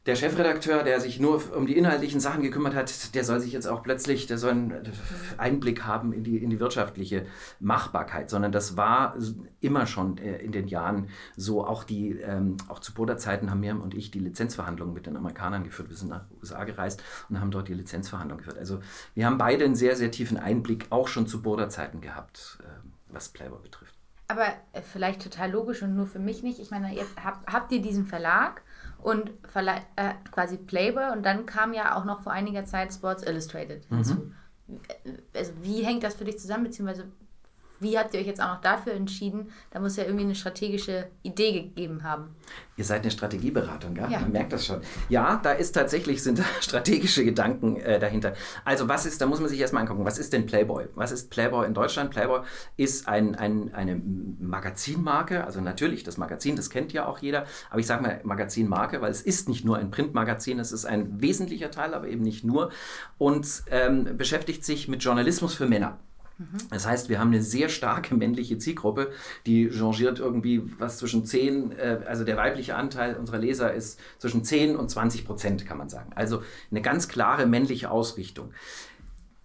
der 0.08 0.16
Chefredakteur, 0.16 0.84
der 0.84 1.00
sich 1.00 1.20
nur 1.20 1.56
um 1.56 1.68
die 1.68 1.78
inhaltlichen 1.78 2.20
Sachen 2.20 2.42
gekümmert 2.42 2.74
hat, 2.74 3.14
der 3.14 3.24
soll 3.24 3.40
sich 3.40 3.54
jetzt 3.54 3.68
auch 3.68 3.84
plötzlich, 3.84 4.26
der 4.26 4.40
soll 4.40 4.52
einen 4.52 4.92
Einblick 5.38 5.86
haben 5.86 6.12
in 6.12 6.24
die, 6.24 6.38
in 6.38 6.50
die 6.50 6.60
wirtschaftliche 6.60 7.28
Machbarkeit, 7.60 8.30
sondern 8.30 8.52
das 8.52 8.76
war 8.76 9.16
immer 9.60 9.86
schon 9.86 10.18
äh, 10.18 10.38
in 10.38 10.52
den 10.52 10.68
Jahren 10.68 11.10
so. 11.38 11.66
Auch, 11.66 11.84
die, 11.84 12.18
ähm, 12.20 12.58
auch 12.68 12.80
zu 12.80 12.96
Boda-Zeiten 12.96 13.52
haben 13.52 13.60
Miriam 13.60 13.82
und 13.82 13.94
ich 13.94 14.10
die 14.10 14.20
Lizenzverhandlungen 14.20 14.94
mit 14.94 15.06
den 15.06 15.16
Amerikanern 15.16 15.64
geführt. 15.64 15.90
Wir 15.90 15.98
sind 15.98 16.10
nach 16.10 16.26
USA 16.40 16.64
gereist 16.64 17.04
und 17.30 17.40
haben 17.40 17.52
dort 17.52 17.68
die 17.68 17.76
Lizenzverhandlungen 17.76 18.44
geführt. 18.44 18.58
Also 18.58 18.80
wir 19.14 19.28
haben 19.28 19.38
beide 19.38 19.66
einen 19.66 19.76
sehr, 19.76 19.96
sehr 19.96 20.10
tiefen 20.10 20.38
Einblick 20.38 20.88
auch 20.90 21.08
schon 21.08 21.28
zu 21.28 21.44
Boda-Zeiten 21.44 22.02
gehabt, 22.02 22.58
äh, 22.64 22.66
was 23.10 23.30
Playboy 23.30 23.60
betrifft. 23.62 23.94
Aber 24.28 24.48
äh, 24.72 24.82
vielleicht 24.82 25.22
total 25.22 25.52
logisch 25.52 25.84
und 25.84 25.96
nur 25.96 26.08
für 26.08 26.20
mich 26.20 26.42
nicht. 26.42 26.60
Ich 26.60 26.72
meine, 26.72 26.92
jetzt 26.96 27.24
habt, 27.24 27.52
habt 27.52 27.72
ihr 27.72 27.82
diesen 27.82 28.08
Verlag 28.08 28.64
und 29.02 29.32
äh, 29.96 30.14
quasi 30.32 30.58
Playboy 30.58 31.12
und 31.12 31.24
dann 31.24 31.46
kam 31.46 31.74
ja 31.74 31.98
auch 31.98 32.06
noch 32.06 32.22
vor 32.22 32.32
einiger 32.32 32.66
Zeit 32.66 32.94
Sports 32.94 33.24
Illustrated 33.24 33.86
hinzu. 33.86 34.16
Mhm. 34.16 34.36
Also 35.36 35.52
wie 35.62 35.84
hängt 35.84 36.04
das 36.04 36.16
für 36.16 36.24
dich 36.24 36.40
zusammen, 36.40 36.64
beziehungsweise 36.64 37.12
wie 37.82 37.98
habt 37.98 38.14
ihr 38.14 38.20
euch 38.20 38.28
jetzt 38.28 38.42
auch 38.42 38.54
noch 38.54 38.62
dafür 38.62 38.94
entschieden? 38.94 39.52
Da 39.72 39.80
muss 39.80 39.98
ja 39.98 40.04
irgendwie 40.04 40.26
eine 40.26 40.36
strategische 40.36 41.08
Idee 41.24 41.52
gegeben 41.52 42.04
haben. 42.04 42.36
Ihr 42.78 42.86
seid 42.86 43.02
eine 43.02 43.12
Strategieberatung, 43.12 43.96
ja? 43.96 44.08
ja. 44.08 44.20
Man 44.20 44.32
merkt 44.32 44.54
das 44.54 44.66
schon. 44.66 44.82
Ja, 45.10 45.40
da 45.42 45.52
ist 45.52 45.74
tatsächlich 45.74 46.24
sind 46.24 46.42
strategische 46.62 47.26
Gedanken 47.26 47.78
äh, 47.78 48.00
dahinter. 48.00 48.34
Also 48.66 48.88
was 48.88 49.06
ist, 49.06 49.20
da 49.20 49.26
muss 49.26 49.40
man 49.40 49.50
sich 49.50 49.60
erstmal 49.60 49.82
angucken, 49.82 50.06
was 50.06 50.20
ist 50.20 50.32
denn 50.32 50.46
Playboy? 50.46 50.88
Was 50.96 51.12
ist 51.12 51.30
Playboy 51.32 51.66
in 51.66 51.74
Deutschland? 51.74 52.12
Playboy 52.12 52.42
ist 52.78 53.08
ein, 53.08 53.36
ein, 53.36 53.74
eine 53.74 54.00
Magazinmarke, 54.40 55.44
also 55.44 55.60
natürlich 55.60 56.04
das 56.04 56.18
Magazin, 56.18 56.56
das 56.56 56.70
kennt 56.70 56.94
ja 56.94 57.08
auch 57.08 57.20
jeder, 57.20 57.46
aber 57.70 57.80
ich 57.80 57.88
sage 57.88 58.04
mal 58.04 58.22
Magazinmarke, 58.24 59.02
weil 59.02 59.12
es 59.12 59.22
ist 59.22 59.50
nicht 59.50 59.66
nur 59.66 59.78
ein 59.78 59.92
Printmagazin, 59.92 60.60
es 60.60 60.72
ist 60.72 60.86
ein 60.86 61.22
wesentlicher 61.22 61.72
Teil, 61.72 61.94
aber 61.94 62.08
eben 62.08 62.22
nicht 62.22 62.44
nur 62.44 62.72
und 63.18 63.64
ähm, 63.72 64.18
beschäftigt 64.18 64.64
sich 64.64 64.88
mit 64.88 65.04
Journalismus 65.04 65.56
für 65.56 65.68
Männer. 65.68 66.00
Das 66.70 66.88
heißt, 66.88 67.10
wir 67.10 67.20
haben 67.20 67.30
eine 67.30 67.42
sehr 67.42 67.70
starke 67.70 68.16
männliche 68.16 68.58
Zielgruppe, 68.58 69.12
die 69.46 69.70
changiert 69.70 70.20
irgendwie 70.20 70.64
was 70.80 70.98
zwischen 70.98 71.26
10, 71.26 71.72
äh, 71.72 72.00
also 72.08 72.24
der 72.24 72.38
weibliche 72.38 72.76
Anteil 72.76 73.16
unserer 73.16 73.38
Leser 73.38 73.74
ist 73.74 74.00
zwischen 74.18 74.44
10 74.44 74.76
und 74.76 74.90
20 74.90 75.26
Prozent, 75.26 75.66
kann 75.66 75.78
man 75.78 75.90
sagen. 75.90 76.12
Also 76.16 76.44
eine 76.70 76.82
ganz 76.82 77.08
klare 77.08 77.46
männliche 77.46 77.92
Ausrichtung. 77.92 78.52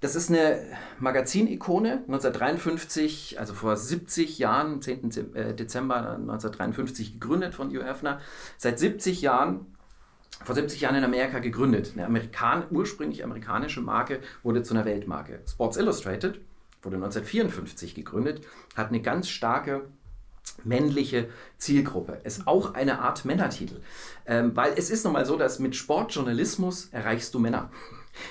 Das 0.00 0.14
ist 0.14 0.28
eine 0.31 0.62
Magazinikone, 1.00 2.02
1953, 2.06 3.40
also 3.40 3.54
vor 3.54 3.76
70 3.76 4.38
Jahren, 4.38 4.82
10. 4.82 5.34
Äh, 5.34 5.54
Dezember 5.54 5.96
1953 5.96 7.14
gegründet 7.14 7.54
von 7.54 7.70
Hugh 7.70 7.82
Hefner. 7.82 8.20
Seit 8.58 8.78
70 8.78 9.22
Jahren 9.22 9.66
vor 10.44 10.54
70 10.54 10.82
Jahren 10.82 10.96
in 10.96 11.04
Amerika 11.04 11.38
gegründet. 11.38 11.93
Eine 11.94 12.06
Amerikan 12.06 12.64
ursprünglich 12.70 13.25
amerikanische 13.25 13.81
Marke 13.81 14.20
wurde 14.43 14.62
zu 14.62 14.75
einer 14.75 14.84
Weltmarke. 14.84 15.40
Sports 15.48 15.78
Illustrated 15.78 16.40
wurde 16.86 16.96
1954 16.96 17.94
gegründet, 17.94 18.46
hat 18.74 18.88
eine 18.88 19.02
ganz 19.02 19.28
starke 19.28 19.88
männliche 20.64 21.28
Zielgruppe. 21.58 22.20
Ist 22.24 22.46
auch 22.46 22.74
eine 22.74 23.00
Art 23.00 23.24
Männertitel. 23.24 23.81
Ähm, 24.26 24.56
weil 24.56 24.74
es 24.76 24.90
ist 24.90 25.05
nun 25.05 25.12
mal 25.12 25.26
so, 25.26 25.36
dass 25.36 25.58
mit 25.58 25.76
Sportjournalismus 25.76 26.88
erreichst 26.93 27.34
du 27.34 27.38
Männer. 27.38 27.70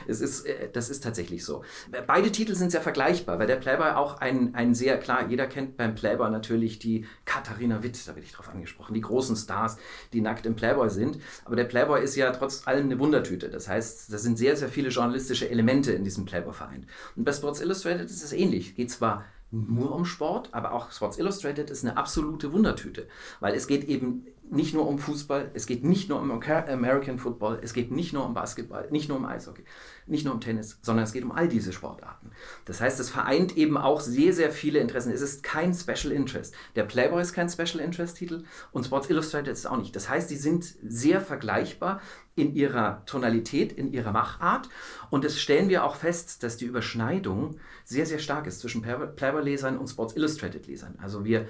Es 0.08 0.22
ist, 0.22 0.46
äh, 0.46 0.70
das 0.72 0.90
ist 0.90 1.04
tatsächlich 1.04 1.44
so. 1.44 1.64
Beide 2.08 2.32
Titel 2.32 2.56
sind 2.56 2.72
sehr 2.72 2.82
vergleichbar, 2.82 3.40
weil 3.40 3.48
der 3.48 3.58
Playboy 3.58 3.92
auch 3.92 4.20
ein, 4.20 4.56
ein 4.56 4.74
sehr 4.74 4.98
klar, 4.98 5.28
jeder 5.30 5.48
kennt 5.48 5.78
beim 5.78 5.96
Playboy 5.96 6.30
natürlich 6.30 6.80
die 6.80 7.06
Katharina 7.26 7.84
Witt, 7.84 8.08
da 8.08 8.16
werde 8.16 8.26
ich 8.26 8.34
drauf 8.34 8.50
angesprochen, 8.50 8.94
die 8.94 9.02
großen 9.02 9.36
Stars, 9.36 9.78
die 10.14 10.22
nackt 10.22 10.46
im 10.46 10.56
Playboy 10.56 10.90
sind. 10.90 11.20
Aber 11.44 11.56
der 11.56 11.66
Playboy 11.66 12.04
ist 12.04 12.16
ja 12.16 12.32
trotz 12.32 12.68
allem 12.68 12.86
eine 12.86 13.00
Wundertüte. 13.00 13.50
Das 13.50 13.68
heißt, 13.68 14.12
da 14.12 14.18
sind 14.18 14.38
sehr, 14.38 14.56
sehr 14.56 14.70
viele 14.70 14.90
journalistische 14.90 15.50
Elemente 15.50 15.92
in 15.92 16.04
diesem 16.04 16.26
Playboy-Verein. 16.26 16.88
Und 17.16 17.24
bei 17.24 17.32
Sports 17.32 17.62
Illustrated 17.62 18.06
ist 18.06 18.24
es 18.24 18.34
ähnlich. 18.34 18.76
Geht 18.76 18.92
zwar 18.92 19.26
nur 19.52 19.94
um 19.94 20.06
Sport, 20.06 20.50
aber 20.52 20.74
auch 20.74 20.92
Sports 20.92 21.18
Illustrated 21.18 21.70
ist 21.70 21.84
eine 21.84 21.98
absolute 21.98 22.52
Wundertüte, 22.52 23.08
weil 23.40 23.56
es 23.56 23.68
geht 23.68 23.86
eben 23.86 24.26
nicht 24.56 24.74
nur 24.74 24.88
um 24.88 24.98
Fußball, 24.98 25.52
es 25.54 25.68
geht 25.68 25.84
nicht 25.84 26.10
nur 26.10 26.20
um 26.20 26.32
American 26.32 27.20
Football, 27.20 27.60
es 27.62 27.74
geht 27.74 27.92
nicht 27.92 28.14
nur 28.14 28.26
um 28.26 28.34
Basketball, 28.34 28.88
nicht 28.90 29.10
nur 29.10 29.18
um 29.18 29.26
Eishockey, 29.26 29.64
nicht 30.08 30.26
nur 30.26 30.34
um 30.34 30.40
Tennis, 30.40 30.80
sondern 30.82 31.04
es 31.04 31.14
geht 31.14 31.24
um 31.24 31.32
all 31.32 31.48
diese 31.48 31.74
Sportarten. 31.74 32.32
Das 32.66 32.82
heißt, 32.82 33.00
es 33.00 33.10
vereint 33.10 33.58
eben 33.58 33.78
auch 33.78 34.00
sehr, 34.00 34.34
sehr 34.34 34.52
viele 34.52 34.80
Interessen. 34.80 35.12
Es 35.12 35.22
ist 35.22 35.44
kein 35.44 35.74
Special 35.74 36.12
Interest. 36.12 36.56
Der 36.76 36.84
Playboy 36.84 37.22
ist 37.22 37.34
kein 37.34 37.50
Special 37.50 37.80
Interest 37.80 38.18
Titel 38.18 38.44
und 38.72 38.86
Sports 38.86 39.10
Illustrated 39.10 39.50
ist 39.50 39.66
auch 39.66 39.78
nicht. 39.78 39.96
Das 39.96 40.10
heißt, 40.10 40.30
die 40.30 40.38
sind 40.38 40.66
sehr 40.84 41.22
vergleichbar 41.22 42.02
in 42.36 42.54
ihrer 42.54 43.06
Tonalität, 43.06 43.72
in 43.72 43.92
ihrer 43.94 44.12
Machart 44.12 44.70
und 45.10 45.24
das 45.24 45.40
stellen 45.40 45.70
wir 45.70 45.84
auch 45.84 45.96
fest, 45.96 46.44
dass 46.44 46.58
die 46.58 46.66
Überschneidung 46.66 47.58
sehr, 47.86 48.06
sehr 48.06 48.20
stark 48.20 48.48
ist 48.48 48.60
zwischen 48.60 48.82
Playboy-Lesern 48.82 49.78
und 49.78 49.88
Sports 49.88 50.16
Illustrated-Lesern. 50.16 50.96
Also 51.02 51.24
wir 51.24 51.48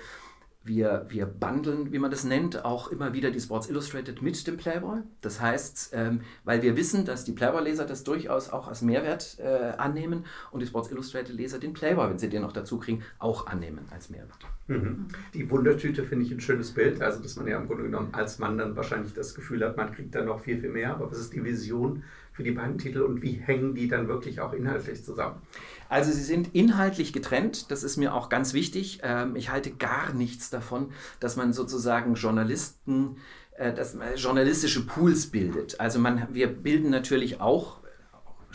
wir, 0.65 1.05
wir 1.09 1.27
bundeln, 1.27 1.93
wie 1.93 1.99
man 1.99 2.09
das 2.09 2.23
nennt, 2.23 2.65
auch 2.65 2.89
immer 2.89 3.13
wieder 3.13 3.29
die 3.29 3.39
Sports 3.39 3.69
Illustrated 3.69 4.21
mit 4.21 4.45
dem 4.47 4.57
Playboy. 4.57 4.99
Das 5.21 5.39
heißt, 5.39 5.91
ähm, 5.93 6.21
weil 6.43 6.63
wir 6.63 6.75
wissen, 6.75 7.05
dass 7.05 7.23
die 7.23 7.33
Playboy-Leser 7.33 7.85
das 7.85 8.03
durchaus 8.03 8.49
auch 8.49 8.67
als 8.67 8.81
Mehrwert 8.81 9.37
äh, 9.39 9.73
annehmen 9.77 10.25
und 10.51 10.61
die 10.61 10.65
Sports 10.65 10.91
Illustrated-Leser 10.91 11.59
den 11.59 11.73
Playboy, 11.73 12.09
wenn 12.09 12.17
sie 12.17 12.29
den 12.29 12.41
noch 12.41 12.51
dazu 12.51 12.79
kriegen, 12.79 13.03
auch 13.19 13.45
annehmen 13.45 13.85
als 13.91 14.09
Mehrwert. 14.09 14.39
Mhm. 14.67 15.07
Die 15.35 15.49
Wundertüte 15.51 16.03
finde 16.03 16.25
ich 16.25 16.31
ein 16.31 16.41
schönes 16.41 16.71
Bild, 16.71 16.99
also 16.99 17.21
dass 17.21 17.35
man 17.35 17.45
ja 17.47 17.59
im 17.59 17.67
Grunde 17.67 17.83
genommen 17.83 18.09
als 18.13 18.39
Mann 18.39 18.57
dann 18.57 18.75
wahrscheinlich 18.75 19.13
das 19.13 19.35
Gefühl 19.35 19.63
hat, 19.63 19.77
man 19.77 19.93
kriegt 19.93 20.15
da 20.15 20.23
noch 20.23 20.41
viel, 20.41 20.59
viel 20.59 20.71
mehr. 20.71 20.95
Aber 20.95 21.11
was 21.11 21.19
ist 21.19 21.33
die 21.33 21.43
Vision 21.43 22.03
für 22.35 22.43
die 22.43 22.51
beiden 22.51 22.77
Titel 22.77 23.01
und 23.01 23.21
wie 23.21 23.31
hängen 23.31 23.75
die 23.75 23.87
dann 23.87 24.09
wirklich 24.09 24.41
auch 24.41 24.51
inhaltlich 24.51 25.03
zusammen? 25.05 25.41
Also 25.87 26.11
sie 26.11 26.23
sind 26.23 26.53
inhaltlich 26.53 27.13
getrennt, 27.13 27.71
das 27.71 27.83
ist 27.83 27.95
mir 27.95 28.13
auch 28.13 28.27
ganz 28.27 28.53
wichtig. 28.53 28.99
Ähm, 29.03 29.37
ich 29.37 29.51
halte 29.51 29.71
gar 29.71 30.13
nichts 30.13 30.49
davon, 30.49 30.91
dass 31.21 31.37
man 31.37 31.53
sozusagen 31.53 32.15
Journalisten, 32.15 33.17
äh, 33.57 33.73
dass 33.73 33.93
man 33.93 34.15
journalistische 34.17 34.85
Pools 34.85 35.27
bildet. 35.27 35.79
Also 35.79 35.99
man, 35.99 36.27
wir 36.33 36.47
bilden 36.47 36.89
natürlich 36.89 37.39
auch 37.39 37.77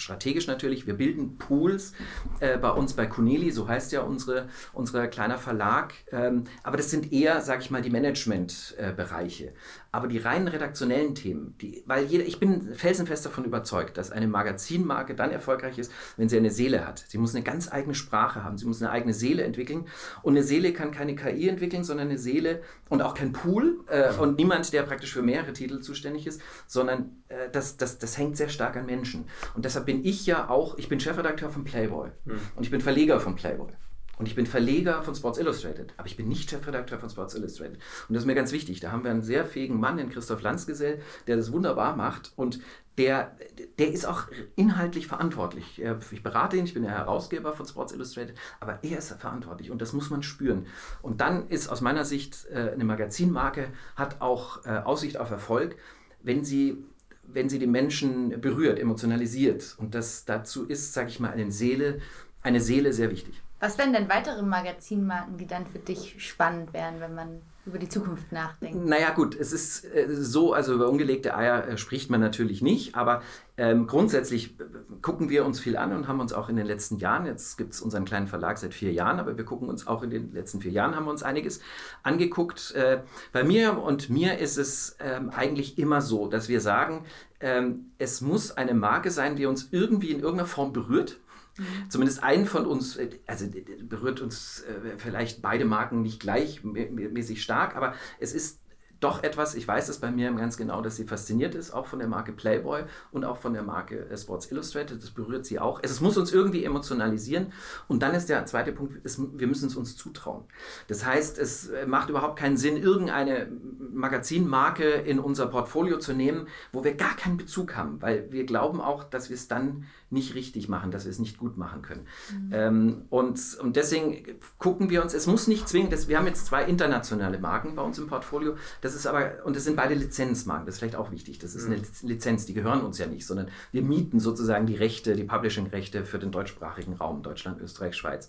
strategisch 0.01 0.47
natürlich. 0.47 0.87
Wir 0.87 0.95
bilden 0.95 1.39
Pools 1.39 1.93
äh, 2.41 2.59
bei 2.59 2.71
uns 2.71 2.95
bei 2.95 3.07
Kuneli, 3.07 3.51
so 3.51 3.69
heißt 3.69 3.93
ja 3.93 4.03
unsere, 4.03 4.49
unser 4.73 5.09
kleiner 5.09 5.39
Verlag. 5.39 5.95
Ähm, 6.13 6.45
aber 6.63 6.77
das 6.77 6.91
sind 6.91 7.13
eher, 7.13 7.41
sage 7.41 7.63
ich 7.63 7.71
mal, 7.71 7.83
die 7.83 7.91
Managementbereiche. 7.91 9.47
Äh, 9.47 9.53
aber 9.93 10.07
die 10.07 10.19
reinen 10.19 10.47
redaktionellen 10.47 11.15
Themen, 11.17 11.57
die, 11.61 11.83
weil 11.85 12.05
jeder, 12.05 12.25
ich 12.25 12.39
bin 12.39 12.75
felsenfest 12.75 13.27
davon 13.27 13.45
überzeugt, 13.45 13.99
dass 13.99 14.13
eine 14.13 14.29
Magazinmarke 14.29 15.17
dann 15.17 15.33
erfolgreich 15.33 15.79
ist, 15.79 15.91
wenn 16.17 16.29
sie 16.29 16.37
eine 16.37 16.51
Seele 16.51 16.87
hat. 16.87 17.05
Sie 17.09 17.19
muss 17.19 17.35
eine 17.35 17.43
ganz 17.43 17.73
eigene 17.73 17.97
Sprache 17.97 18.45
haben, 18.45 18.57
sie 18.57 18.67
muss 18.67 18.81
eine 18.81 18.93
eigene 18.93 19.15
Seele 19.15 19.43
entwickeln. 19.43 19.87
Und 20.23 20.35
eine 20.35 20.45
Seele 20.45 20.73
kann 20.73 20.93
keine 20.93 21.17
KI 21.17 21.49
entwickeln, 21.49 21.83
sondern 21.83 22.09
eine 22.09 22.19
Seele 22.19 22.63
und 22.89 23.03
auch 23.03 23.15
kein 23.15 23.33
Pool 23.33 23.81
äh, 23.89 24.13
und 24.15 24.39
niemand, 24.39 24.73
der 24.73 24.85
praktisch 24.85 25.13
für 25.13 25.23
mehrere 25.23 25.53
Titel 25.53 25.81
zuständig 25.81 26.27
ist, 26.27 26.41
sondern 26.69 27.23
äh, 27.29 27.51
das, 27.51 27.77
das, 27.77 27.99
das 27.99 28.17
hängt 28.17 28.37
sehr 28.37 28.49
stark 28.49 28.77
an 28.77 28.87
Menschen. 28.87 29.25
Und 29.57 29.65
deshalb 29.65 29.87
bin 29.93 30.05
ich 30.05 30.27
ja 30.27 30.49
auch, 30.49 30.79
ich 30.79 30.89
bin 30.89 31.01
Chefredakteur 31.01 31.51
von 31.51 31.65
Playboy 31.65 32.11
mhm. 32.25 32.41
und 32.55 32.63
ich 32.63 32.71
bin 32.71 32.81
Verleger 32.81 33.19
von 33.19 33.35
Playboy. 33.35 33.73
Und 34.19 34.27
ich 34.27 34.35
bin 34.35 34.45
Verleger 34.45 35.03
von 35.03 35.15
Sports 35.15 35.39
Illustrated, 35.39 35.95
aber 35.97 36.07
ich 36.07 36.15
bin 36.15 36.29
nicht 36.29 36.51
Chefredakteur 36.51 36.99
von 36.99 37.09
Sports 37.09 37.35
Illustrated. 37.35 37.79
Und 38.07 38.15
das 38.15 38.25
ist 38.25 38.27
mir 38.27 38.35
ganz 38.35 38.53
wichtig. 38.53 38.79
Da 38.79 38.93
haben 38.93 39.03
wir 39.03 39.11
einen 39.11 39.23
sehr 39.23 39.47
fähigen 39.47 39.81
Mann, 39.81 39.97
den 39.97 40.11
Christoph 40.11 40.43
Lanzgesell, 40.43 41.01
der 41.27 41.37
das 41.37 41.53
wunderbar 41.53 41.97
macht. 41.97 42.35
Und 42.37 42.61
der, 42.99 43.35
der 43.79 43.91
ist 43.91 44.05
auch 44.05 44.25
inhaltlich 44.57 45.07
verantwortlich. 45.07 45.81
Ich 46.13 46.23
berate 46.23 46.59
ihn, 46.59 46.67
ich 46.67 46.75
bin 46.75 46.83
der 46.83 46.93
Herausgeber 46.93 47.55
von 47.55 47.65
Sports 47.65 47.95
Illustrated, 47.95 48.37
aber 48.61 48.79
er 48.83 48.99
ist 48.99 49.11
verantwortlich 49.13 49.71
und 49.71 49.81
das 49.81 49.95
muss 49.95 50.11
man 50.11 50.23
spüren. 50.23 50.67
Und 51.01 51.23
dann 51.23 51.49
ist 51.49 51.69
aus 51.69 51.81
meiner 51.81 52.05
Sicht 52.05 52.47
äh, 52.53 52.73
eine 52.75 52.85
Magazinmarke, 52.85 53.71
hat 53.97 54.21
auch 54.21 54.67
äh, 54.67 54.81
Aussicht 54.85 55.17
auf 55.17 55.31
Erfolg, 55.31 55.77
wenn 56.23 56.45
sie 56.45 56.85
wenn 57.33 57.49
sie 57.49 57.59
die 57.59 57.67
Menschen 57.67 58.41
berührt, 58.41 58.79
emotionalisiert. 58.79 59.75
Und 59.79 59.95
das 59.95 60.25
dazu 60.25 60.67
ist, 60.67 60.93
sage 60.93 61.09
ich 61.09 61.21
mal, 61.21 61.31
eine 61.31 61.51
Seele, 61.51 62.01
eine 62.43 62.61
Seele 62.61 62.93
sehr 62.93 63.11
wichtig. 63.11 63.41
Was 63.61 63.77
wären 63.77 63.93
denn 63.93 64.09
weitere 64.09 64.43
Magazinmarken, 64.43 65.37
die 65.37 65.47
dann 65.47 65.67
für 65.67 65.79
dich 65.79 66.17
spannend 66.19 66.73
wären, 66.73 67.01
wenn 67.01 67.15
man 67.15 67.43
über 67.67 67.79
die 67.79 67.89
Zukunft 67.89 68.33
nachdenkt? 68.33 68.87
Naja 68.87 69.11
gut, 69.11 69.39
es 69.39 69.53
ist 69.53 69.85
äh, 69.85 70.07
so, 70.09 70.53
also 70.53 70.75
über 70.75 70.89
ungelegte 70.89 71.37
Eier 71.37 71.69
äh, 71.69 71.77
spricht 71.77 72.11
man 72.11 72.21
natürlich 72.21 72.63
nicht, 72.63 72.95
aber 72.95 73.23
ähm, 73.57 73.87
grundsätzlich 73.87 74.59
äh, 74.59 74.65
gucken 75.03 75.29
wir 75.29 75.45
uns 75.45 75.61
viel 75.61 75.77
an 75.77 75.93
und 75.93 76.09
haben 76.09 76.21
uns 76.21 76.33
auch 76.33 76.49
in 76.49 76.57
den 76.57 76.67
letzten 76.67 76.97
Jahren, 76.99 77.27
jetzt 77.27 77.59
gibt 77.59 77.75
es 77.75 77.81
unseren 77.81 78.05
kleinen 78.05 78.27
Verlag 78.27 78.57
seit 78.59 78.73
vier 78.73 78.93
Jahren, 78.93 79.21
aber 79.21 79.37
wir 79.37 79.45
gucken 79.45 79.69
uns 79.69 79.87
auch 79.87 80.03
in 80.03 80.11
den 80.11 80.33
letzten 80.33 80.61
vier 80.61 80.73
Jahren, 80.73 80.97
haben 80.97 81.05
wir 81.05 81.11
uns 81.11 81.23
einiges 81.23 81.61
angeguckt. 82.03 82.73
Äh, 82.75 83.03
bei 83.33 83.45
mir 83.45 83.79
und 83.79 84.09
mir 84.09 84.39
ist 84.39 84.57
es 84.57 84.97
ähm, 85.01 85.31
eigentlich 85.31 85.79
immer 85.79 86.01
so, 86.01 86.29
dass 86.29 86.49
wir 86.49 86.61
sagen, 86.61 87.05
ähm, 87.41 87.91
es 87.99 88.21
muss 88.21 88.57
eine 88.57 88.75
Marke 88.75 89.11
sein, 89.11 89.37
die 89.37 89.47
uns 89.47 89.69
irgendwie 89.71 90.11
in 90.11 90.21
irgendeiner 90.21 90.49
Form 90.49 90.73
berührt 90.73 91.19
Mhm. 91.59 91.91
Zumindest 91.91 92.23
einen 92.23 92.47
von 92.47 92.67
uns, 92.67 92.97
äh, 92.97 93.11
also 93.27 93.47
berührt 93.83 94.21
uns 94.21 94.63
äh, 94.63 94.99
vielleicht 94.99 95.43
beide 95.43 95.65
Marken 95.65 96.03
nicht 96.03 96.21
gleichmäßig 96.21 97.43
stark, 97.43 97.77
aber 97.77 97.95
es 98.19 98.33
ist 98.33 98.60
doch 99.01 99.23
etwas, 99.23 99.55
ich 99.55 99.67
weiß 99.67 99.89
es 99.89 99.99
bei 99.99 100.11
mir 100.11 100.31
ganz 100.33 100.57
genau, 100.57 100.83
dass 100.83 100.97
sie 100.97 101.05
fasziniert 101.05 101.55
ist, 101.55 101.73
auch 101.73 101.87
von 101.87 101.99
der 101.99 102.09
Marke 102.09 102.33
Playboy 102.33 102.85
und 103.13 103.25
auch 103.25 103.39
von 103.39 103.53
der 103.55 103.63
Marke 103.63 104.09
äh, 104.09 104.17
Sports 104.17 104.51
Illustrated. 104.51 105.03
Das 105.03 105.11
berührt 105.11 105.47
sie 105.47 105.59
auch. 105.59 105.81
Es 105.83 106.01
muss 106.01 106.17
uns 106.17 106.33
irgendwie 106.33 106.65
emotionalisieren. 106.65 107.53
Und 107.89 108.03
dann 108.03 108.15
ist 108.15 108.29
der 108.29 108.45
zweite 108.47 108.73
Punkt, 108.73 109.01
es, 109.05 109.21
wir 109.21 109.47
müssen 109.47 109.69
es 109.69 109.77
uns 109.77 109.97
zutrauen. 109.97 110.45
Das 110.89 111.05
heißt, 111.05 111.39
es 111.39 111.71
macht 111.87 112.11
überhaupt 112.11 112.39
keinen 112.39 112.57
Sinn, 112.57 112.77
irgendeine 112.77 113.49
Magazinmarke 113.93 114.85
in 114.85 115.19
unser 115.19 115.47
Portfolio 115.47 115.99
zu 115.99 116.13
nehmen, 116.13 116.47
wo 116.73 116.85
wir 116.85 116.95
gar 116.95 117.17
keinen 117.17 117.37
Bezug 117.37 117.77
haben, 117.77 118.01
weil 118.01 118.31
wir 118.31 118.45
glauben 118.45 118.81
auch, 118.81 119.05
dass 119.05 119.31
wir 119.31 119.35
es 119.35 119.49
dann 119.49 119.87
nicht 120.11 120.35
richtig 120.35 120.69
machen, 120.69 120.91
dass 120.91 121.05
wir 121.05 121.11
es 121.11 121.19
nicht 121.19 121.39
gut 121.39 121.57
machen 121.57 121.83
können. 121.83 122.07
Mhm. 122.33 122.51
Ähm, 122.53 123.03
und, 123.11 123.41
und 123.61 123.77
deswegen 123.77 124.25
gucken 124.59 124.91
wir 124.91 125.03
uns, 125.03 125.15
es 125.15 125.27
muss 125.27 125.47
nicht 125.47 125.69
zwingend, 125.69 125.93
das, 125.93 126.09
wir 126.09 126.19
haben 126.19 126.27
jetzt 126.27 126.47
zwei 126.47 126.65
internationale 126.65 127.39
Marken 127.39 127.77
bei 127.77 127.83
uns 127.83 127.99
im 127.99 128.09
Portfolio, 128.09 128.57
das 128.81 128.90
ist 128.95 129.07
aber, 129.07 129.45
und 129.45 129.57
das 129.57 129.65
sind 129.65 129.77
beide 129.77 129.95
Lizenzmarken, 129.95 130.67
das 130.67 130.77
ist 130.77 130.79
vielleicht 130.81 130.97
auch 130.97 131.11
wichtig, 131.11 131.39
das 131.39 131.55
ist 131.55 131.69
mhm. 131.69 131.75
eine 131.75 131.83
Lizenz, 132.03 132.47
die 132.47 132.55
gehören 132.55 132.83
uns 132.83 132.99
ja 132.99 133.07
nicht, 133.07 133.27
sondern 133.27 133.49
wir 133.73 133.83
mieten 133.83 134.21
sozusagen 134.21 134.67
die 134.67 134.77
Rechte, 134.77 135.17
die 135.17 135.25
Publishing-Rechte 135.25 136.05
für 136.05 136.19
den 136.19 136.31
deutschsprachigen 136.31 136.95
Raum, 136.95 137.23
Deutschland, 137.23 137.61
Österreich, 137.61 137.97
Schweiz. 137.97 138.29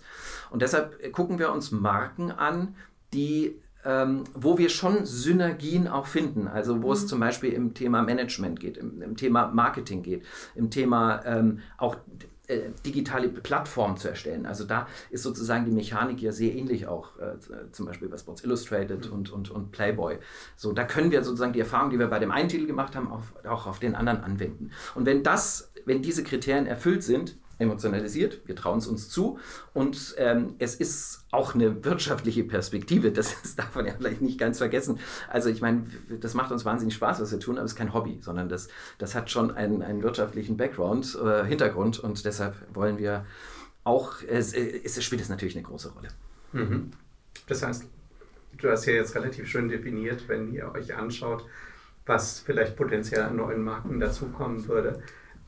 Und 0.50 0.62
deshalb 0.62 1.12
gucken 1.12 1.38
wir 1.38 1.52
uns 1.52 1.70
Marken 1.70 2.30
an, 2.30 2.74
die 3.12 3.60
ähm, 3.84 4.24
wo 4.34 4.58
wir 4.58 4.68
schon 4.68 5.04
Synergien 5.06 5.88
auch 5.88 6.06
finden. 6.06 6.46
Also 6.46 6.82
wo 6.82 6.88
mhm. 6.88 6.92
es 6.92 7.06
zum 7.06 7.20
Beispiel 7.20 7.52
im 7.52 7.74
Thema 7.74 8.02
Management 8.02 8.60
geht, 8.60 8.76
im, 8.76 9.02
im 9.02 9.16
Thema 9.16 9.48
Marketing 9.48 10.02
geht, 10.02 10.24
im 10.54 10.70
Thema 10.70 11.20
ähm, 11.24 11.60
auch 11.78 11.96
äh, 12.48 12.70
digitale 12.84 13.28
Plattformen 13.28 13.96
zu 13.96 14.08
erstellen. 14.08 14.46
Also 14.46 14.64
da 14.64 14.88
ist 15.10 15.22
sozusagen 15.22 15.64
die 15.64 15.70
Mechanik 15.70 16.20
ja 16.20 16.32
sehr 16.32 16.54
ähnlich 16.54 16.86
auch, 16.86 17.16
äh, 17.18 17.36
zum 17.70 17.86
Beispiel 17.86 18.08
bei 18.08 18.16
Sports 18.16 18.42
Illustrated 18.44 19.06
mhm. 19.06 19.12
und, 19.12 19.32
und, 19.32 19.50
und 19.50 19.70
Playboy. 19.70 20.18
So, 20.56 20.72
da 20.72 20.84
können 20.84 21.10
wir 21.10 21.22
sozusagen 21.22 21.52
die 21.52 21.60
Erfahrung, 21.60 21.90
die 21.90 21.98
wir 21.98 22.08
bei 22.08 22.18
dem 22.18 22.30
einen 22.30 22.48
Titel 22.48 22.66
gemacht 22.66 22.96
haben, 22.96 23.10
auf, 23.10 23.34
auch 23.46 23.66
auf 23.66 23.78
den 23.78 23.94
anderen 23.94 24.22
anwenden. 24.22 24.72
Und 24.94 25.06
wenn 25.06 25.22
das, 25.22 25.72
wenn 25.84 26.02
diese 26.02 26.24
Kriterien 26.24 26.66
erfüllt 26.66 27.02
sind, 27.02 27.38
emotionalisiert, 27.58 28.40
wir 28.46 28.56
trauen 28.56 28.78
es 28.78 28.86
uns 28.86 29.08
zu 29.08 29.38
und 29.72 30.14
ähm, 30.18 30.54
es 30.58 30.74
ist 30.74 31.24
auch 31.30 31.54
eine 31.54 31.84
wirtschaftliche 31.84 32.44
Perspektive, 32.44 33.12
das, 33.12 33.36
das 33.42 33.56
darf 33.56 33.74
man 33.74 33.86
ja 33.86 33.94
vielleicht 33.96 34.20
nicht 34.20 34.38
ganz 34.38 34.58
vergessen. 34.58 34.98
Also 35.28 35.48
ich 35.48 35.60
meine, 35.60 35.84
das 36.20 36.34
macht 36.34 36.52
uns 36.52 36.64
wahnsinnig 36.64 36.94
Spaß, 36.94 37.20
was 37.20 37.32
wir 37.32 37.40
tun, 37.40 37.56
aber 37.56 37.64
es 37.64 37.72
ist 37.72 37.78
kein 37.78 37.94
Hobby, 37.94 38.18
sondern 38.20 38.48
das, 38.48 38.68
das 38.98 39.14
hat 39.14 39.30
schon 39.30 39.50
einen, 39.52 39.82
einen 39.82 40.02
wirtschaftlichen 40.02 40.56
Background, 40.56 41.18
äh, 41.22 41.44
Hintergrund 41.44 41.98
und 41.98 42.24
deshalb 42.24 42.54
wollen 42.74 42.98
wir 42.98 43.24
auch, 43.84 44.22
es, 44.28 44.52
es 44.52 45.02
spielt 45.02 45.22
es 45.22 45.28
natürlich 45.28 45.56
eine 45.56 45.64
große 45.64 45.92
Rolle. 45.92 46.08
Mhm. 46.52 46.92
Das 47.46 47.62
heißt, 47.62 47.84
du 48.58 48.70
hast 48.70 48.86
ja 48.86 48.92
jetzt 48.92 49.14
relativ 49.14 49.48
schön 49.48 49.68
definiert, 49.68 50.28
wenn 50.28 50.52
ihr 50.52 50.70
euch 50.72 50.94
anschaut, 50.94 51.44
was 52.06 52.40
vielleicht 52.40 52.76
potenziell 52.76 53.22
an 53.22 53.36
neuen 53.36 53.62
Marken 53.62 54.00
dazukommen 54.00 54.66
würde 54.68 55.02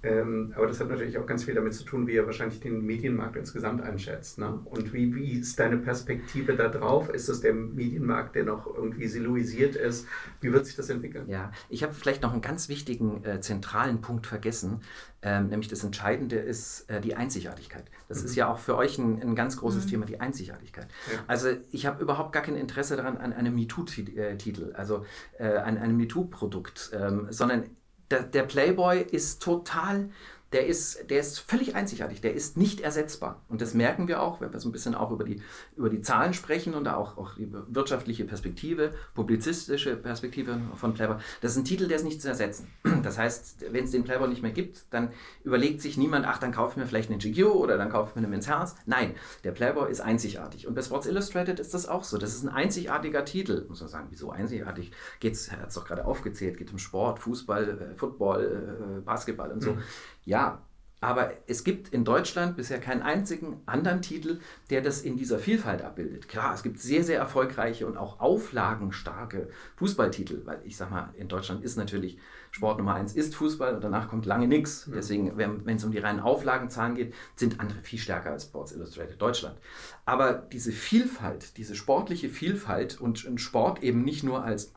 ähm, 0.05 0.53
aber 0.55 0.67
das 0.67 0.81
hat 0.81 0.89
natürlich 0.91 1.17
auch 1.17 1.27
ganz 1.27 1.45
viel 1.45 1.55
damit 1.55 1.73
zu 1.73 1.85
tun, 1.85 2.07
wie 2.07 2.13
ihr 2.13 2.27
wahrscheinlich 2.27 2.61
den 2.61 2.85
Medienmarkt 2.85 3.37
insgesamt 3.37 3.83
einschätzt. 3.83 4.39
Ne? 4.39 4.61
Und 4.67 4.93
wie, 4.93 5.15
wie 5.15 5.41
ist 5.41 5.59
deine 5.59 5.79
Perspektive 5.79 6.55
da 6.57 6.69
drauf? 6.69 7.09
Ist 7.09 7.29
es 7.29 7.41
der 7.41 7.55
Medienmarkt, 7.55 8.37
der 8.37 8.45
noch 8.45 8.67
irgendwie 8.67 9.09
siloisiert 9.09 9.77
ist? 9.77 10.07
Wie 10.43 10.53
wird 10.53 10.67
sich 10.67 10.77
das 10.77 10.91
entwickeln? 10.91 11.29
Ja, 11.29 11.53
ich 11.71 11.83
habe 11.83 11.95
vielleicht 11.95 12.23
noch 12.23 12.33
einen 12.33 12.43
ganz 12.43 12.69
wichtigen 12.69 13.25
äh, 13.25 13.41
zentralen 13.41 14.03
Punkt 14.03 14.27
vergessen, 14.27 14.83
ähm, 15.23 15.49
nämlich 15.49 15.69
das 15.69 15.83
Entscheidende 15.83 16.37
ist 16.37 16.91
äh, 16.91 17.01
die 17.01 17.17
Einzigartigkeit. 17.17 17.85
Das 18.09 18.21
mhm. 18.21 18.27
ist 18.27 18.37
ja 18.37 18.53
auch 18.53 18.59
für 18.59 18.77
euch 18.77 18.99
ein, 18.99 19.23
ein 19.23 19.35
ganz 19.35 19.57
großes 19.57 19.87
mhm. 19.87 19.91
Thema, 19.91 20.07
die 20.07 20.21
Einzigartigkeit. 20.21 20.89
Ja. 21.11 21.21
Also 21.27 21.49
ich 21.73 21.87
habe 21.87 22.03
überhaupt 22.03 22.33
gar 22.33 22.43
kein 22.43 22.57
Interesse 22.57 22.97
daran 22.97 23.17
an 23.17 23.33
einem 23.33 23.55
MeToo-Titel, 23.55 24.75
also 24.75 25.07
äh, 25.39 25.47
an 25.47 25.79
einem 25.79 25.97
MeToo-Produkt, 25.97 26.91
ähm, 26.93 27.29
sondern 27.31 27.65
der, 28.11 28.23
der 28.23 28.43
Playboy 28.43 29.01
ist 29.01 29.43
total 29.43 30.11
der 30.55 30.67
ist, 30.69 31.11
der 31.11 31.19
ist 31.19 31.41
völlig 31.41 31.75
einzigartig, 31.75 32.21
der 32.21 32.33
ist 32.33 32.57
nicht 32.57 32.81
ersetzbar. 32.81 33.43
Und 33.49 33.61
das 33.61 33.75
merken 33.75 34.07
wir 34.07 34.23
auch, 34.23 34.41
wenn 34.41 34.53
wir 34.53 34.61
so 34.61 34.69
ein 34.69 34.73
bisschen 34.73 34.95
auch 34.95 35.11
über 35.11 35.25
die, 35.25 35.43
über 35.77 35.91
die 35.91 36.01
Zahlen 36.01 36.33
sprechen 36.33 36.75
und 36.75 36.87
auch, 36.87 37.19
auch 37.19 37.35
die 37.35 37.49
wirtschaftliche 37.51 38.25
Perspektive, 38.25 38.93
publizistische 39.15 39.97
Perspektive 39.97 40.61
von 40.77 40.95
Playboy. 40.95 41.17
Das 41.41 41.51
ist 41.51 41.57
ein 41.57 41.65
Titel, 41.65 41.89
der 41.89 41.97
ist 41.97 42.05
nicht 42.05 42.23
zu 42.23 42.29
ersetzen. 42.29 42.69
Das 43.03 43.19
heißt, 43.19 43.67
wenn 43.73 43.85
es 43.85 43.91
den 43.91 44.05
Playboy 44.05 44.29
nicht 44.29 44.43
mehr 44.43 44.53
gibt, 44.53 44.85
dann 44.91 45.11
überlegt 45.43 45.83
sich 45.83 45.99
niemand, 45.99 46.25
ach, 46.25 46.39
dann 46.39 46.53
kaufen 46.53 46.79
wir 46.79 46.87
vielleicht 46.87 47.11
einen 47.11 47.19
GQ 47.19 47.47
oder 47.47 47.77
dann 47.77 47.91
kaufen 47.91 48.13
wir 48.15 48.23
einen 48.23 48.31
Men's 48.31 48.47
Herz. 48.47 48.77
Nein, 48.87 49.15
der 49.43 49.51
Playboy 49.51 49.91
ist 49.91 50.01
einzigartig. 50.01 50.69
Und 50.69 50.75
bei 50.75 50.83
Sports 50.83 51.07
Illustrated 51.07 51.59
ist 51.59 51.75
das 51.75 51.89
auch 51.89 52.05
so. 52.05 52.17
Das 52.17 52.33
ist 52.33 52.45
ein 52.45 52.49
einzigartiger 52.49 53.25
Titel. 53.25 53.67
Muss 53.69 53.81
man 53.81 53.89
sagen, 53.89 54.07
wieso 54.11 54.31
einzigartig? 54.31 54.93
Geht's, 55.19 55.49
er 55.49 55.61
hat 55.61 55.69
es 55.69 55.75
doch 55.75 55.85
gerade 55.85 56.05
aufgezählt, 56.05 56.57
geht 56.57 56.71
um 56.71 56.79
Sport, 56.79 57.19
Fußball, 57.19 57.69
äh, 57.69 57.97
Football, 57.97 58.99
äh, 58.99 59.01
Basketball 59.01 59.51
und 59.51 59.63
so. 59.63 59.73
Mhm. 59.73 59.83
Ja, 60.25 60.67
Aber 61.05 61.33
es 61.47 61.65
gibt 61.65 61.91
in 61.91 62.03
Deutschland 62.03 62.57
bisher 62.57 62.81
keinen 62.81 63.03
einzigen 63.03 63.61
anderen 63.67 64.01
Titel, 64.01 64.41
der 64.71 64.81
das 64.81 65.03
in 65.03 65.19
dieser 65.19 65.39
Vielfalt 65.39 65.83
abbildet. 65.83 66.29
Klar, 66.29 66.55
es 66.55 66.63
gibt 66.63 66.81
sehr, 66.81 67.05
sehr 67.05 67.19
erfolgreiche 67.19 67.87
und 67.87 67.99
auch 67.99 68.21
auflagenstarke 68.21 69.51
Fußballtitel, 69.77 70.47
weil 70.47 70.63
ich 70.65 70.79
sag 70.79 70.91
mal, 70.91 71.13
in 71.19 71.29
Deutschland 71.29 71.63
ist 71.63 71.77
natürlich 71.77 72.17
Sport 72.53 72.79
Nummer 72.79 72.95
eins 72.95 73.15
ist 73.15 73.35
Fußball 73.35 73.75
und 73.75 73.85
danach 73.85 74.09
kommt 74.09 74.25
lange 74.25 74.49
nichts. 74.49 74.89
Deswegen, 74.95 75.37
wenn 75.37 75.77
es 75.77 75.85
um 75.85 75.91
die 75.91 75.99
reinen 75.99 76.21
Auflagenzahlen 76.21 76.95
geht, 76.95 77.13
sind 77.35 77.61
andere 77.61 77.83
viel 77.83 77.99
stärker 77.99 78.31
als 78.31 78.45
Sports 78.45 78.73
Illustrated 78.73 79.21
Deutschland. 79.21 79.59
Aber 80.07 80.33
diese 80.33 80.73
Vielfalt, 80.73 81.59
diese 81.59 81.75
sportliche 81.75 82.31
Vielfalt 82.31 82.99
und 82.99 83.27
Sport 83.39 83.83
eben 83.83 84.05
nicht 84.05 84.25
nur 84.25 84.43
als 84.43 84.73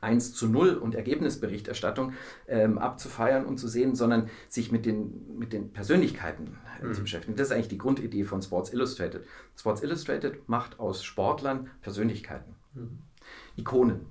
1 0.00 0.34
zu 0.34 0.48
0 0.48 0.74
und 0.74 0.94
Ergebnisberichterstattung 0.94 2.12
ähm, 2.48 2.78
abzufeiern 2.78 3.46
und 3.46 3.58
zu 3.58 3.68
sehen, 3.68 3.94
sondern 3.94 4.28
sich 4.48 4.72
mit 4.72 4.86
den, 4.86 5.38
mit 5.38 5.52
den 5.52 5.72
Persönlichkeiten 5.72 6.58
äh, 6.80 6.86
mhm. 6.86 6.94
zu 6.94 7.02
beschäftigen. 7.02 7.36
Das 7.36 7.48
ist 7.48 7.52
eigentlich 7.52 7.68
die 7.68 7.78
Grundidee 7.78 8.24
von 8.24 8.42
Sports 8.42 8.72
Illustrated. 8.72 9.24
Sports 9.56 9.82
Illustrated 9.82 10.48
macht 10.48 10.78
aus 10.80 11.04
Sportlern 11.04 11.68
Persönlichkeiten, 11.80 12.54
mhm. 12.74 12.98
Ikonen. 13.56 14.06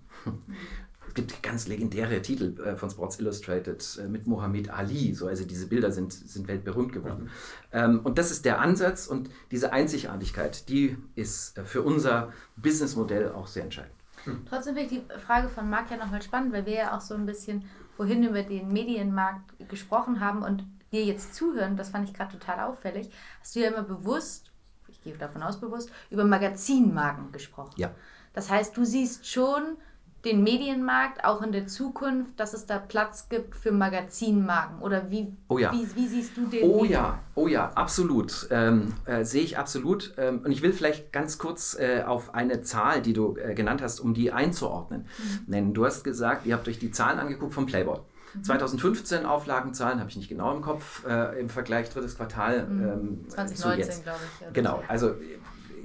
Es 1.08 1.14
gibt 1.14 1.44
ganz 1.44 1.68
legendäre 1.68 2.22
Titel 2.22 2.60
äh, 2.60 2.76
von 2.76 2.90
Sports 2.90 3.20
Illustrated 3.20 4.00
äh, 4.02 4.08
mit 4.08 4.28
Muhammad 4.28 4.70
Ali. 4.70 5.14
So, 5.14 5.28
also 5.28 5.46
diese 5.46 5.68
Bilder 5.68 5.92
sind, 5.92 6.12
sind 6.12 6.48
weltberühmt 6.48 6.92
geworden. 6.92 7.26
Mhm. 7.26 7.30
Ähm, 7.72 8.00
und 8.04 8.18
das 8.18 8.32
ist 8.32 8.44
der 8.44 8.60
Ansatz 8.60 9.08
und 9.08 9.30
diese 9.52 9.72
Einzigartigkeit, 9.72 10.68
die 10.68 10.98
ist 11.16 11.58
für 11.64 11.84
unser 11.84 12.34
Businessmodell 12.58 13.32
auch 13.32 13.48
sehr 13.48 13.64
entscheidend. 13.64 13.95
Hm. 14.26 14.46
Trotzdem 14.48 14.76
finde 14.76 14.96
ich 14.96 15.02
die 15.02 15.20
Frage 15.20 15.50
von 15.50 15.70
Marc 15.70 15.92
ja 15.92 15.98
nochmal 15.98 16.22
spannend, 16.22 16.54
weil 16.54 16.66
wir 16.66 16.74
ja 16.74 16.98
auch 16.98 17.02
so 17.02 17.16
ein 17.16 17.26
bisschen 17.26 17.66
vorhin 17.96 18.24
über 18.24 18.44
den 18.44 18.68
Medienmarkt 18.68 19.70
gesprochen 19.70 20.20
haben 20.20 20.44
und 20.44 20.64
dir 20.92 21.04
jetzt 21.04 21.36
zuhören, 21.36 21.78
das 21.78 21.90
fand 21.90 22.08
ich 22.08 22.14
gerade 22.14 22.38
total 22.38 22.60
auffällig, 22.62 23.10
hast 23.40 23.56
du 23.56 23.60
ja 23.62 23.70
immer 23.70 23.84
bewusst, 23.84 24.52
ich 24.88 25.02
gehe 25.04 25.18
davon 25.18 25.44
aus 25.44 25.60
bewusst, 25.60 25.92
über 26.10 26.24
Magazinmarken 26.24 27.32
gesprochen. 27.32 27.74
Ja. 27.78 27.92
Das 28.34 28.50
heißt, 28.50 28.76
du 28.76 28.84
siehst 28.84 29.28
schon 29.28 29.78
den 30.26 30.44
Medienmarkt 30.44 31.24
auch 31.24 31.42
in 31.42 31.52
der 31.52 31.68
Zukunft, 31.68 32.40
dass 32.40 32.54
es 32.54 32.66
da 32.66 32.80
Platz 32.80 33.30
gibt 33.30 33.56
für 33.56 33.72
Magazinmarken? 33.72 34.82
Oder 34.82 35.12
wie, 35.12 35.32
oh 35.48 35.58
ja. 35.58 35.72
wie, 35.72 35.88
wie 35.96 36.08
siehst 36.08 36.36
du 36.36 36.48
den? 36.48 36.64
Oh 36.64 36.82
Medien? 36.82 36.92
ja, 36.92 37.20
oh 37.36 37.48
ja, 37.48 37.72
absolut. 37.76 38.48
Ähm, 38.50 38.94
äh, 39.06 39.24
sehe 39.24 39.44
ich 39.44 39.58
absolut. 39.58 40.14
Ähm, 40.18 40.42
und 40.44 40.52
ich 40.52 40.62
will 40.62 40.74
vielleicht 40.74 41.14
ganz 41.14 41.38
kurz 41.38 41.78
äh, 41.80 42.04
auf 42.04 42.34
eine 42.34 42.62
Zahl, 42.62 43.02
die 43.02 43.14
du 43.14 43.38
äh, 43.38 43.54
genannt 43.54 43.82
hast, 43.82 44.00
um 44.00 44.14
die 44.14 44.32
einzuordnen, 44.32 45.02
mhm. 45.02 45.40
nennen. 45.48 45.74
Du 45.74 45.86
hast 45.86 46.04
gesagt, 46.04 46.46
ihr 46.46 46.56
habt 46.56 46.68
euch 46.68 46.80
die 46.80 46.92
Zahlen 46.92 47.20
angeguckt 47.20 47.54
vom 47.54 47.66
Playboy. 47.66 48.00
2015 48.42 49.22
mhm. 49.22 49.26
Auflagenzahlen 49.28 50.00
habe 50.00 50.10
ich 50.10 50.18
nicht 50.18 50.30
genau 50.30 50.54
im 50.54 50.62
Kopf 50.62 51.06
äh, 51.06 51.40
im 51.40 51.50
Vergleich 51.50 51.90
drittes 51.90 52.18
Quartal. 52.18 52.66
Mhm. 52.66 52.84
Ähm, 52.84 53.30
2019, 53.30 54.04
glaube 54.04 54.20
ich. 54.42 54.54
Genau, 54.54 54.84
also 54.88 55.16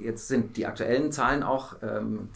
jetzt 0.01 0.27
sind 0.27 0.57
die 0.57 0.65
aktuellen 0.65 1.11
Zahlen 1.11 1.43
auch 1.43 1.75
ähm, 1.81 2.29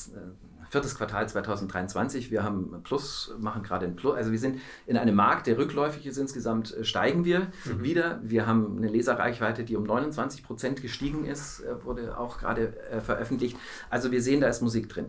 viertes 0.76 0.96
Quartal 0.96 1.30
2023. 1.30 2.32
Wir 2.32 2.44
haben 2.44 2.84
Plus, 2.84 3.34
machen 3.40 3.64
gerade 3.64 3.86
ein 3.86 3.96
Plus. 3.96 4.14
Also 4.14 4.34
wir 4.34 4.40
sind 4.40 4.60
in 4.86 4.98
einem 4.98 5.16
Markt, 5.16 5.48
der 5.48 5.58
rückläufig 5.58 6.06
ist. 6.06 6.18
Insgesamt 6.18 6.76
äh, 6.76 6.84
steigen 6.84 7.24
wir 7.24 7.48
mhm. 7.64 7.82
wieder. 7.82 8.20
Wir 8.22 8.46
haben 8.46 8.76
eine 8.76 8.90
Leserreichweite, 8.90 9.64
die 9.64 9.78
um 9.78 9.84
29 9.84 10.44
Prozent 10.44 10.82
gestiegen 10.82 11.24
ist, 11.24 11.62
äh, 11.62 11.86
wurde 11.86 12.18
auch 12.18 12.40
gerade 12.40 12.78
äh, 12.92 13.00
veröffentlicht. 13.00 13.56
Also 13.90 14.12
wir 14.12 14.22
sehen, 14.22 14.42
da 14.42 14.50
ist 14.50 14.62
Musik 14.62 14.90
drin. 14.90 15.06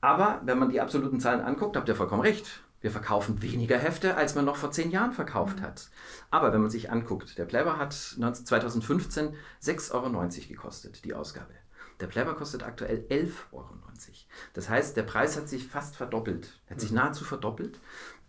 Aber 0.00 0.42
wenn 0.44 0.58
man 0.58 0.70
die 0.70 0.80
absoluten 0.80 1.20
Zahlen 1.20 1.42
anguckt, 1.42 1.76
habt 1.76 1.88
ihr 1.88 1.94
vollkommen 1.94 2.22
recht. 2.22 2.62
Wir 2.80 2.90
verkaufen 2.90 3.40
weniger 3.40 3.78
Hefte, 3.78 4.16
als 4.16 4.34
man 4.34 4.44
noch 4.44 4.56
vor 4.56 4.72
zehn 4.72 4.90
Jahren 4.90 5.12
verkauft 5.12 5.60
mhm. 5.60 5.62
hat. 5.62 5.90
Aber 6.32 6.52
wenn 6.52 6.60
man 6.60 6.70
sich 6.70 6.90
anguckt, 6.90 7.38
der 7.38 7.44
Playboy 7.44 7.74
hat 7.74 7.92
2015 7.92 9.36
6,90 9.62 9.92
Euro 9.94 10.28
gekostet, 10.48 11.04
die 11.04 11.14
Ausgabe. 11.14 11.54
Der 12.00 12.08
Playboy 12.08 12.34
kostet 12.34 12.64
aktuell 12.64 13.06
11,90 13.08 13.30
Euro. 13.52 13.83
Das 14.52 14.68
heißt, 14.68 14.96
der 14.96 15.02
Preis 15.02 15.36
hat 15.36 15.48
sich 15.48 15.66
fast 15.66 15.96
verdoppelt, 15.96 16.60
hat 16.68 16.80
sich 16.80 16.90
mhm. 16.90 16.96
nahezu 16.96 17.24
verdoppelt. 17.24 17.78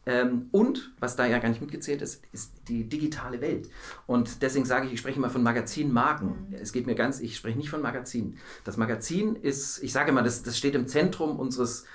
Ähm, 0.08 0.50
und, 0.52 0.92
was 1.00 1.16
da 1.16 1.26
ja 1.26 1.40
gar 1.40 1.50
nicht 1.50 1.62
mitgezählt 1.62 2.02
ist, 2.02 2.22
ist 2.32 2.54
die 2.68 2.88
digitale 2.88 3.42
Welt. 3.42 3.70
Und 4.06 4.44
deswegen 4.44 4.66
sage 4.66 4.86
ich, 4.86 4.94
ich 4.94 5.00
spreche 5.00 5.18
immer 5.18 5.32
von 5.32 5.42
Magazinmarken. 5.42 6.50
Mhm. 6.50 6.56
Es 6.62 6.72
geht 6.72 6.86
mir 6.86 6.96
ganz, 6.96 7.20
ich 7.20 7.36
spreche 7.36 7.58
nicht 7.58 7.70
von 7.70 7.82
Magazinen. 7.82 8.38
Das 8.64 8.78
Magazin 8.78 9.36
ist, 9.36 9.82
ich 9.82 9.92
sage 9.92 10.12
mal, 10.12 10.24
das, 10.24 10.44
das 10.44 10.58
steht 10.58 10.76
im 10.76 10.88
Zentrum 10.88 11.40
unseres 11.40 11.86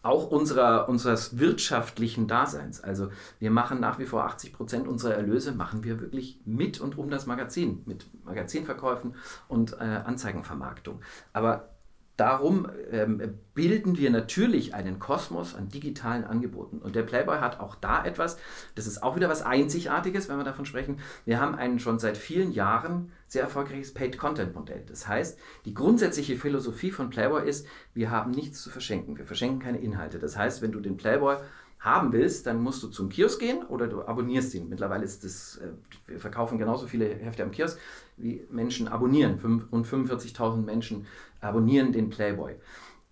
auch 0.00 0.30
unserer, 0.30 0.88
unseres 0.88 1.38
wirtschaftlichen 1.38 2.28
Daseins. 2.28 2.80
Also 2.80 3.10
wir 3.40 3.50
machen 3.50 3.80
nach 3.80 3.98
wie 3.98 4.06
vor 4.06 4.24
80 4.24 4.52
Prozent 4.52 4.86
unserer 4.86 5.14
Erlöse, 5.14 5.52
machen 5.52 5.82
wir 5.82 6.00
wirklich 6.00 6.40
mit 6.44 6.80
und 6.80 6.96
um 6.96 7.10
das 7.10 7.26
Magazin, 7.26 7.82
mit 7.84 8.06
Magazinverkäufen 8.24 9.16
und 9.48 9.72
äh, 9.72 9.84
Anzeigenvermarktung. 9.84 11.00
Aber 11.32 11.70
darum 12.18 12.68
ähm, 12.90 13.38
bilden 13.54 13.96
wir 13.96 14.10
natürlich 14.10 14.74
einen 14.74 14.98
Kosmos 14.98 15.54
an 15.54 15.68
digitalen 15.68 16.24
Angeboten. 16.24 16.78
Und 16.78 16.96
der 16.96 17.04
Playboy 17.04 17.38
hat 17.38 17.60
auch 17.60 17.76
da 17.76 18.04
etwas, 18.04 18.38
das 18.74 18.86
ist 18.86 19.02
auch 19.02 19.16
wieder 19.16 19.28
was 19.28 19.42
Einzigartiges, 19.42 20.28
wenn 20.28 20.36
wir 20.36 20.44
davon 20.44 20.66
sprechen. 20.66 20.98
Wir 21.24 21.40
haben 21.40 21.54
ein 21.54 21.78
schon 21.78 22.00
seit 22.00 22.16
vielen 22.16 22.52
Jahren 22.52 23.12
sehr 23.28 23.42
erfolgreiches 23.42 23.94
Paid-Content-Modell. 23.94 24.84
Das 24.88 25.06
heißt, 25.06 25.38
die 25.64 25.74
grundsätzliche 25.74 26.36
Philosophie 26.36 26.90
von 26.90 27.08
Playboy 27.08 27.48
ist, 27.48 27.66
wir 27.94 28.10
haben 28.10 28.32
nichts 28.32 28.62
zu 28.62 28.70
verschenken. 28.70 29.16
Wir 29.16 29.24
verschenken 29.24 29.60
keine 29.60 29.78
Inhalte. 29.78 30.18
Das 30.18 30.36
heißt, 30.36 30.60
wenn 30.60 30.72
du 30.72 30.80
den 30.80 30.96
Playboy 30.96 31.36
haben 31.80 32.12
willst, 32.12 32.46
dann 32.46 32.60
musst 32.60 32.82
du 32.82 32.88
zum 32.88 33.08
Kiosk 33.08 33.40
gehen 33.40 33.64
oder 33.64 33.86
du 33.86 34.02
abonnierst 34.02 34.54
ihn. 34.54 34.68
Mittlerweile 34.68 35.04
ist 35.04 35.24
das, 35.24 35.58
äh, 35.58 35.68
wir 36.06 36.18
verkaufen 36.18 36.58
genauso 36.58 36.86
viele 36.86 37.08
Hefte 37.08 37.42
am 37.42 37.50
Kiosk, 37.50 37.78
wie 38.16 38.46
Menschen 38.50 38.88
abonnieren. 38.88 39.38
Rund 39.70 39.86
45.000 39.86 40.62
Menschen 40.64 41.06
abonnieren 41.40 41.92
den 41.92 42.10
Playboy. 42.10 42.56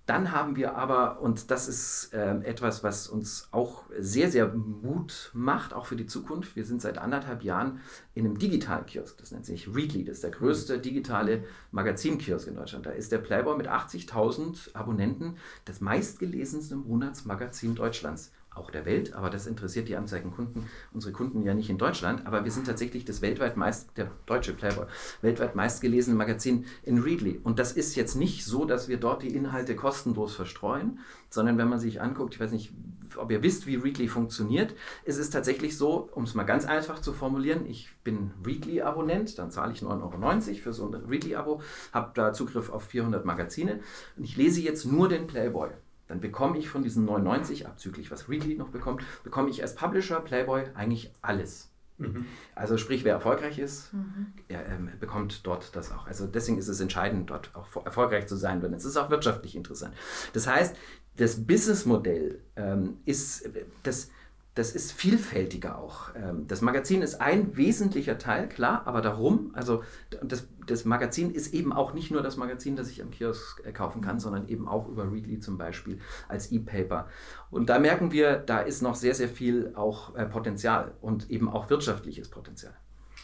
Dann 0.07 0.31
haben 0.31 0.55
wir 0.55 0.77
aber, 0.77 1.21
und 1.21 1.51
das 1.51 1.67
ist 1.67 2.15
äh, 2.15 2.37
etwas, 2.45 2.85
was 2.85 3.09
uns 3.09 3.49
auch 3.51 3.83
sehr, 3.99 4.31
sehr 4.31 4.55
Mut 4.55 5.33
macht, 5.35 5.75
auch 5.75 5.87
für 5.87 5.97
die 5.97 6.07
Zukunft. 6.07 6.55
Wir 6.55 6.65
sind 6.65 6.81
seit 6.81 6.97
anderthalb 6.97 7.43
Jahren 7.43 7.81
in 8.15 8.25
einem 8.25 8.39
digitalen 8.39 8.87
Kiosk. 8.87 9.19
Das 9.19 9.33
nennt 9.33 9.45
sich 9.45 9.75
Readly. 9.75 10.05
Das 10.05 10.19
ist 10.19 10.23
der 10.23 10.31
größte 10.31 10.79
digitale 10.79 11.43
Magazinkiosk 11.73 12.47
in 12.47 12.55
Deutschland. 12.55 12.87
Da 12.87 12.91
ist 12.91 13.11
der 13.11 13.19
Playboy 13.19 13.57
mit 13.57 13.69
80.000 13.69 14.77
Abonnenten 14.77 15.39
das 15.65 15.81
meistgelesenste 15.81 16.77
Monatsmagazin 16.77 17.75
Deutschlands 17.75 18.31
auch 18.57 18.71
der 18.71 18.85
Welt, 18.87 19.13
aber 19.13 19.31
das 19.31 19.47
interessiert 19.47 19.89
die 19.89 19.97
Anzeigenkunden, 19.97 20.69
unsere 20.93 21.13
Kunden 21.13 21.43
ja 21.43 21.55
nicht 21.55 21.71
in 21.71 21.79
Deutschland, 21.79 22.27
aber 22.27 22.45
wir 22.45 22.51
sind 22.51 22.67
tatsächlich 22.67 23.05
das 23.05 23.23
weltweit 23.23 23.57
meist, 23.57 23.97
der 23.97 24.11
deutsche 24.27 24.53
Playboy, 24.53 24.87
weltweit 25.23 25.55
meistgelesene 25.55 26.17
Magazin 26.17 26.67
in 26.83 26.99
Readly. 26.99 27.41
Und 27.43 27.59
das 27.59 27.73
ist 27.73 27.97
jetzt 27.97 28.15
nicht 28.15 28.45
so, 28.45 28.65
dass 28.65 28.89
wir 28.89 28.99
dort 28.99 29.23
die 29.23 29.35
Inhalte 29.35 29.77
kostenlos 29.77 30.35
verstreuen, 30.35 31.01
sondern 31.31 31.59
wenn 31.59 31.69
man 31.69 31.79
sich 31.79 32.01
anguckt, 32.01 32.35
ich 32.35 32.41
weiß 32.41 32.53
nicht, 32.53 32.73
ob 33.17 33.31
ihr 33.31 33.43
wisst, 33.43 33.67
wie 33.67 33.77
Readly 33.77 34.09
funktioniert, 34.09 34.75
ist 35.05 35.19
es 35.19 35.31
tatsächlich 35.31 35.77
so, 35.77 36.09
um 36.15 36.25
es 36.25 36.35
mal 36.35 36.45
ganz 36.45 36.67
einfach 36.67 37.01
zu 37.01 37.13
formulieren, 37.13 37.67
ich 37.67 37.91
bin 38.05 38.33
Readly-Abonnent, 38.45 39.39
dann 39.39 39.51
zahle 39.51 39.73
ich 39.73 39.81
9,90 39.81 40.49
Euro 40.49 40.61
für 40.63 40.73
so 40.73 40.87
ein 40.87 40.95
Readly-Abo, 40.95 41.61
habe 41.93 42.11
da 42.15 42.33
Zugriff 42.33 42.71
auf 42.71 42.85
400 42.85 43.25
Magazine. 43.25 43.81
Und 44.17 44.25
ich 44.25 44.37
lese 44.37 44.61
jetzt 44.61 44.85
nur 44.85 45.09
den 45.09 45.27
Playboy 45.27 45.71
dann 46.09 46.21
bekomme 46.21 46.59
ich 46.59 46.69
von 46.69 46.83
diesen 46.83 47.05
99, 47.05 47.67
abzüglich 47.67 48.11
was 48.11 48.29
Readly 48.29 48.57
noch 48.57 48.69
bekommt, 48.69 49.03
bekomme 49.25 49.51
ich 49.51 49.63
als 49.63 49.75
Publisher 49.75 50.21
Playboy 50.21 50.65
eigentlich 50.75 51.13
alles. 51.23 51.71
Mhm. 51.99 52.27
Also 52.55 52.77
sprich, 52.77 53.05
wer 53.05 53.15
erfolgreich 53.15 53.59
ist, 53.59 53.93
mhm. 53.93 54.33
er, 54.49 54.67
ähm, 54.67 54.91
bekommt 55.01 55.47
dort 55.47 55.75
das 55.75 55.93
auch. 55.93 56.07
Also 56.07 56.27
deswegen 56.27 56.59
ist 56.59 56.69
es 56.69 56.81
entscheidend, 56.81 57.31
dort 57.31 57.55
auch 57.55 57.85
erfolgreich 57.85 58.27
zu 58.27 58.37
sein, 58.37 58.61
denn 58.61 58.75
es 58.75 58.85
ist 58.85 58.97
auch 58.97 59.11
wirtschaftlich 59.11 59.57
interessant. 59.57 59.95
Das 60.33 60.47
heißt, 60.47 60.77
das 61.17 61.47
Businessmodell 61.47 62.43
ähm, 62.57 62.99
ist, 63.07 63.49
das, 63.83 64.11
das 64.57 64.75
ist 64.75 64.93
vielfältiger 64.93 65.79
auch. 65.79 66.15
Ähm, 66.17 66.47
das 66.49 66.63
Magazin 66.63 67.03
ist 67.03 67.21
ein 67.21 67.57
wesentlicher 67.57 68.17
Teil, 68.19 68.49
klar, 68.49 68.83
aber 68.87 69.03
darum, 69.03 69.51
also 69.53 69.85
das, 70.23 70.49
das 70.67 70.87
Magazin 70.87 71.31
ist 71.31 71.53
eben 71.53 71.75
auch 71.75 71.93
nicht 71.93 72.11
nur 72.11 72.23
das 72.23 72.39
Magazin, 72.39 72.75
das 72.75 72.91
ich 72.91 73.03
am 73.03 73.11
Kiosk 73.11 73.65
äh, 73.67 73.73
kaufen 73.73 74.01
kann, 74.01 74.19
sondern 74.19 74.49
eben 74.49 74.67
auch 74.67 74.89
über 74.89 75.13
Readly 75.13 75.41
zum 75.41 75.59
Beispiel 75.59 76.01
als 76.27 76.51
E-Paper. 76.51 77.07
Und 77.51 77.69
da 77.69 77.79
merken 77.79 78.13
wir, 78.13 78.39
da 78.39 78.61
ist 78.61 78.81
noch 78.81 78.95
sehr, 78.95 79.15
sehr 79.15 79.29
viel 79.29 79.73
auch 79.75 80.17
äh, 80.17 80.25
Potenzial 80.25 80.95
und 81.03 81.31
eben 81.31 81.51
auch 81.51 81.69
wirtschaftliches 81.69 82.31
Potenzial. 82.31 82.75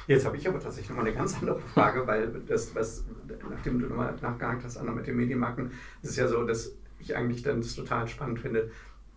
Jetzt 0.06 0.26
habe 0.26 0.36
ich 0.36 0.46
aber 0.46 0.60
tatsächlich 0.60 0.90
nochmal 0.90 1.06
eine 1.06 1.16
ganz 1.16 1.38
andere 1.40 1.60
Frage, 1.60 2.06
weil 2.06 2.42
das, 2.46 2.74
was, 2.74 3.06
nachdem 3.48 3.80
du 3.80 3.86
nochmal 3.86 4.14
nachgehakt 4.20 4.64
hast, 4.64 4.76
Anna, 4.76 4.92
mit 4.92 5.06
den 5.06 5.16
Medienmarken, 5.16 5.70
ist 6.02 6.10
es 6.10 6.16
ja 6.16 6.28
so, 6.28 6.44
dass 6.44 6.72
ich 6.98 7.16
eigentlich 7.16 7.42
dann 7.42 7.62
das 7.62 7.74
total 7.74 8.06
spannend 8.06 8.40
finde, 8.40 8.70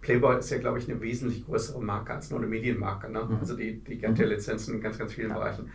Playboy 0.05 0.37
ist 0.37 0.51
ja, 0.51 0.59
glaube 0.59 0.77
ich, 0.77 0.87
eine 0.87 1.01
wesentlich 1.01 1.43
größere 1.45 1.81
Marke 1.81 2.13
als 2.13 2.29
nur 2.29 2.39
eine 2.39 2.47
Medienmarke. 2.47 3.11
Ne? 3.11 3.23
Mhm. 3.23 3.37
Also 3.39 3.55
die, 3.55 3.83
die 3.83 3.97
kennt 3.97 4.19
ja 4.19 4.25
Lizenzen 4.27 4.75
in 4.75 4.81
ganz, 4.81 4.99
ganz 4.99 5.13
vielen 5.13 5.29
ja. 5.29 5.35
Bereichen. 5.35 5.71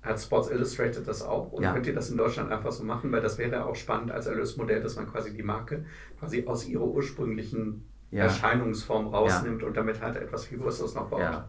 Hat 0.00 0.18
Sports 0.18 0.50
Illustrated 0.50 1.06
das 1.06 1.22
auch? 1.22 1.52
Und 1.52 1.62
ja. 1.62 1.72
könnt 1.74 1.86
ihr 1.86 1.94
das 1.94 2.10
in 2.10 2.16
Deutschland 2.16 2.50
einfach 2.50 2.72
so 2.72 2.82
machen? 2.82 3.12
Weil 3.12 3.20
das 3.20 3.36
wäre 3.36 3.66
auch 3.66 3.76
spannend 3.76 4.10
als 4.10 4.26
Erlösmodell, 4.26 4.80
dass 4.80 4.96
man 4.96 5.06
quasi 5.06 5.34
die 5.34 5.42
Marke 5.42 5.84
quasi 6.18 6.46
aus 6.46 6.66
ihrer 6.66 6.86
ursprünglichen 6.86 7.84
ja. 8.14 8.24
Erscheinungsform 8.24 9.08
rausnimmt 9.08 9.62
ja. 9.62 9.68
und 9.68 9.76
damit 9.76 10.00
halt 10.00 10.16
etwas 10.16 10.48
Größeres 10.48 10.94
noch 10.94 11.08
baut. 11.08 11.20
Ja. 11.20 11.48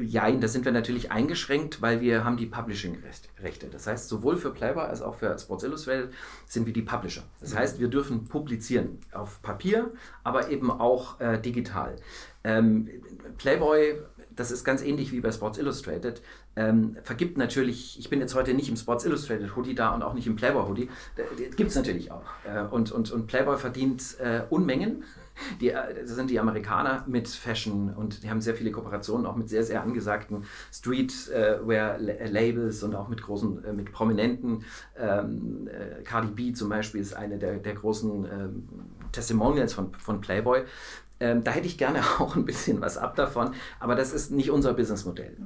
ja, 0.00 0.30
da 0.30 0.48
sind 0.48 0.64
wir 0.64 0.72
natürlich 0.72 1.12
eingeschränkt, 1.12 1.82
weil 1.82 2.00
wir 2.00 2.24
haben 2.24 2.36
die 2.36 2.46
Publishing-Rechte. 2.46 3.68
Das 3.68 3.86
heißt, 3.86 4.08
sowohl 4.08 4.36
für 4.36 4.50
Playboy 4.50 4.84
als 4.84 5.02
auch 5.02 5.14
für 5.14 5.38
Sports 5.38 5.64
Illustrated 5.64 6.10
sind 6.46 6.66
wir 6.66 6.72
die 6.72 6.82
Publisher. 6.82 7.22
Das 7.40 7.52
mhm. 7.52 7.58
heißt, 7.58 7.80
wir 7.80 7.88
dürfen 7.88 8.24
publizieren 8.24 8.98
auf 9.12 9.42
Papier, 9.42 9.92
aber 10.24 10.48
eben 10.48 10.70
auch 10.70 11.20
äh, 11.20 11.38
digital. 11.38 11.96
Ähm, 12.44 12.88
Playboy 13.38 13.98
das 14.36 14.50
ist 14.50 14.64
ganz 14.64 14.82
ähnlich 14.82 15.12
wie 15.12 15.20
bei 15.20 15.30
Sports 15.30 15.58
Illustrated, 15.58 16.22
ähm, 16.56 16.96
vergibt 17.02 17.38
natürlich, 17.38 17.98
ich 17.98 18.10
bin 18.10 18.20
jetzt 18.20 18.34
heute 18.34 18.54
nicht 18.54 18.68
im 18.68 18.76
Sports 18.76 19.04
Illustrated 19.04 19.56
Hoodie 19.56 19.74
da 19.74 19.94
und 19.94 20.02
auch 20.02 20.14
nicht 20.14 20.26
im 20.26 20.36
Playboy 20.36 20.66
Hoodie, 20.66 20.88
gibt 21.56 21.70
es 21.70 21.76
natürlich 21.76 22.10
auch. 22.10 22.24
Äh, 22.44 22.62
und, 22.70 22.92
und, 22.92 23.10
und 23.10 23.26
Playboy 23.26 23.56
verdient 23.56 24.18
äh, 24.20 24.42
Unmengen. 24.50 25.04
Die, 25.60 25.70
äh, 25.70 26.06
sind 26.06 26.30
die 26.30 26.40
Amerikaner 26.40 27.04
mit 27.06 27.28
Fashion 27.28 27.92
und 27.94 28.22
die 28.22 28.30
haben 28.30 28.40
sehr 28.40 28.54
viele 28.54 28.70
Kooperationen 28.70 29.26
auch 29.26 29.36
mit 29.36 29.48
sehr, 29.48 29.64
sehr 29.64 29.82
angesagten 29.82 30.44
Streetwear-Labels 30.72 32.82
und 32.82 32.94
auch 32.94 33.08
mit 33.08 33.22
großen, 33.22 33.64
äh, 33.64 33.72
mit 33.72 33.92
prominenten. 33.92 34.64
Ähm, 34.96 35.68
äh, 35.68 36.02
Cardi 36.02 36.28
B 36.28 36.52
zum 36.52 36.68
Beispiel 36.68 37.00
ist 37.00 37.14
eine 37.14 37.38
der, 37.38 37.58
der 37.58 37.74
großen 37.74 38.24
ähm, 38.24 38.68
Testimonials 39.12 39.72
von, 39.72 39.92
von 39.94 40.20
Playboy. 40.20 40.64
Ähm, 41.22 41.44
da 41.44 41.52
hätte 41.52 41.68
ich 41.68 41.78
gerne 41.78 42.00
auch 42.18 42.34
ein 42.34 42.44
bisschen 42.44 42.80
was 42.80 42.98
ab 42.98 43.14
davon, 43.14 43.54
aber 43.78 43.94
das 43.94 44.12
ist 44.12 44.32
nicht 44.32 44.50
unser 44.50 44.74
Businessmodell, 44.74 45.36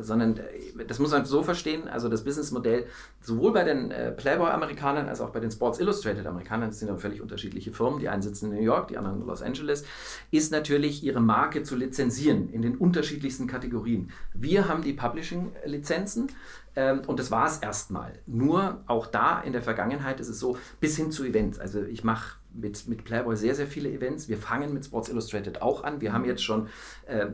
sondern 0.00 0.38
äh, 0.38 0.84
das 0.88 0.98
muss 0.98 1.10
man 1.10 1.26
so 1.26 1.42
verstehen. 1.42 1.88
Also 1.88 2.08
das 2.08 2.24
Businessmodell 2.24 2.86
sowohl 3.20 3.52
bei 3.52 3.64
den 3.64 3.90
äh, 3.90 4.12
Playboy-Amerikanern 4.12 5.08
als 5.10 5.20
auch 5.20 5.28
bei 5.28 5.40
den 5.40 5.50
Sports 5.50 5.78
Illustrated-Amerikanern, 5.78 6.70
das 6.70 6.78
sind 6.78 6.88
ja 6.88 6.96
völlig 6.96 7.20
unterschiedliche 7.20 7.70
Firmen, 7.70 8.00
die 8.00 8.08
einen 8.08 8.22
sitzen 8.22 8.50
in 8.50 8.56
New 8.56 8.64
York, 8.64 8.88
die 8.88 8.96
anderen 8.96 9.20
in 9.20 9.26
Los 9.26 9.42
Angeles, 9.42 9.84
ist 10.30 10.52
natürlich 10.52 11.04
ihre 11.04 11.20
Marke 11.20 11.64
zu 11.64 11.76
lizenzieren 11.76 12.48
in 12.48 12.62
den 12.62 12.78
unterschiedlichsten 12.78 13.46
Kategorien. 13.46 14.10
Wir 14.32 14.68
haben 14.68 14.82
die 14.82 14.94
Publishing-Lizenzen. 14.94 16.28
Ähm, 16.76 17.02
und 17.06 17.18
das 17.18 17.30
war 17.30 17.46
es 17.46 17.58
erstmal. 17.58 18.12
Nur 18.26 18.80
auch 18.86 19.06
da 19.06 19.40
in 19.40 19.52
der 19.52 19.60
Vergangenheit 19.60 20.20
ist 20.20 20.28
es 20.28 20.38
so, 20.38 20.56
bis 20.78 20.96
hin 20.96 21.10
zu 21.10 21.24
Events. 21.24 21.58
Also 21.58 21.82
ich 21.82 22.04
mache 22.04 22.39
mit, 22.52 22.88
mit 22.88 23.04
Playboy 23.04 23.36
sehr, 23.36 23.54
sehr 23.54 23.66
viele 23.66 23.90
Events. 23.90 24.28
Wir 24.28 24.38
fangen 24.38 24.72
mit 24.72 24.84
Sports 24.84 25.08
Illustrated 25.08 25.62
auch 25.62 25.84
an. 25.84 26.00
Wir 26.00 26.12
haben 26.12 26.24
jetzt 26.24 26.42
schon 26.42 26.68
äh, 27.06 27.26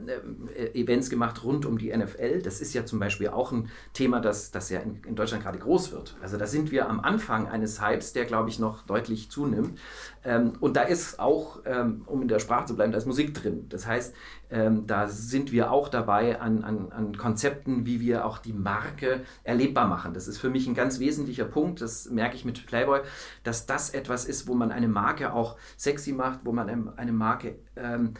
äh, 0.54 0.80
Events 0.80 1.10
gemacht 1.10 1.42
rund 1.44 1.66
um 1.66 1.78
die 1.78 1.96
NFL. 1.96 2.42
Das 2.42 2.60
ist 2.60 2.74
ja 2.74 2.84
zum 2.84 2.98
Beispiel 2.98 3.28
auch 3.28 3.52
ein 3.52 3.68
Thema, 3.92 4.20
das, 4.20 4.50
das 4.50 4.70
ja 4.70 4.80
in, 4.80 5.02
in 5.06 5.16
Deutschland 5.16 5.42
gerade 5.42 5.58
groß 5.58 5.92
wird. 5.92 6.16
Also 6.20 6.36
da 6.36 6.46
sind 6.46 6.70
wir 6.70 6.88
am 6.88 7.00
Anfang 7.00 7.48
eines 7.48 7.80
Hypes, 7.80 8.12
der, 8.12 8.24
glaube 8.24 8.48
ich, 8.48 8.58
noch 8.58 8.82
deutlich 8.82 9.30
zunimmt. 9.30 9.78
Ähm, 10.24 10.54
und 10.60 10.76
da 10.76 10.82
ist 10.82 11.18
auch, 11.18 11.60
ähm, 11.64 12.02
um 12.06 12.22
in 12.22 12.28
der 12.28 12.38
Sprache 12.38 12.66
zu 12.66 12.76
bleiben, 12.76 12.92
da 12.92 12.98
ist 12.98 13.06
Musik 13.06 13.34
drin. 13.34 13.66
Das 13.68 13.86
heißt, 13.86 14.14
ähm, 14.50 14.86
da 14.86 15.08
sind 15.08 15.50
wir 15.50 15.72
auch 15.72 15.88
dabei 15.88 16.40
an, 16.40 16.62
an, 16.62 16.92
an 16.92 17.16
Konzepten, 17.16 17.84
wie 17.84 18.00
wir 18.00 18.24
auch 18.24 18.38
die 18.38 18.52
Marke 18.52 19.22
erlebbar 19.42 19.88
machen. 19.88 20.14
Das 20.14 20.28
ist 20.28 20.38
für 20.38 20.50
mich 20.50 20.66
ein 20.66 20.74
ganz 20.74 21.00
wesentlicher 21.00 21.44
Punkt. 21.44 21.80
Das 21.80 22.10
merke 22.10 22.36
ich 22.36 22.44
mit 22.44 22.66
Playboy, 22.66 23.00
dass 23.42 23.66
das 23.66 23.90
etwas 23.90 24.24
ist, 24.24 24.46
wo 24.46 24.54
man 24.54 24.70
eine 24.70 24.88
Marke 24.88 25.15
auch 25.24 25.56
sexy 25.76 26.12
macht, 26.12 26.40
wo 26.44 26.52
man 26.52 26.96
eine 26.96 27.12
Marke 27.12 27.56
ähm, 27.76 28.14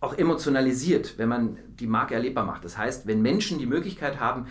auch 0.00 0.16
emotionalisiert, 0.16 1.18
wenn 1.18 1.28
man 1.28 1.58
die 1.78 1.86
Marke 1.86 2.14
erlebbar 2.14 2.44
macht. 2.44 2.64
Das 2.64 2.78
heißt, 2.78 3.06
wenn 3.06 3.22
Menschen 3.22 3.58
die 3.58 3.66
Möglichkeit 3.66 4.18
haben, 4.18 4.46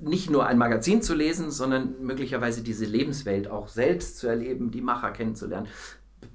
nicht 0.00 0.30
nur 0.30 0.46
ein 0.46 0.58
Magazin 0.58 1.02
zu 1.02 1.14
lesen, 1.14 1.50
sondern 1.50 2.02
möglicherweise 2.02 2.62
diese 2.62 2.84
Lebenswelt 2.84 3.50
auch 3.50 3.68
selbst 3.68 4.18
zu 4.18 4.28
erleben, 4.28 4.70
die 4.70 4.80
Macher 4.80 5.10
kennenzulernen, 5.10 5.68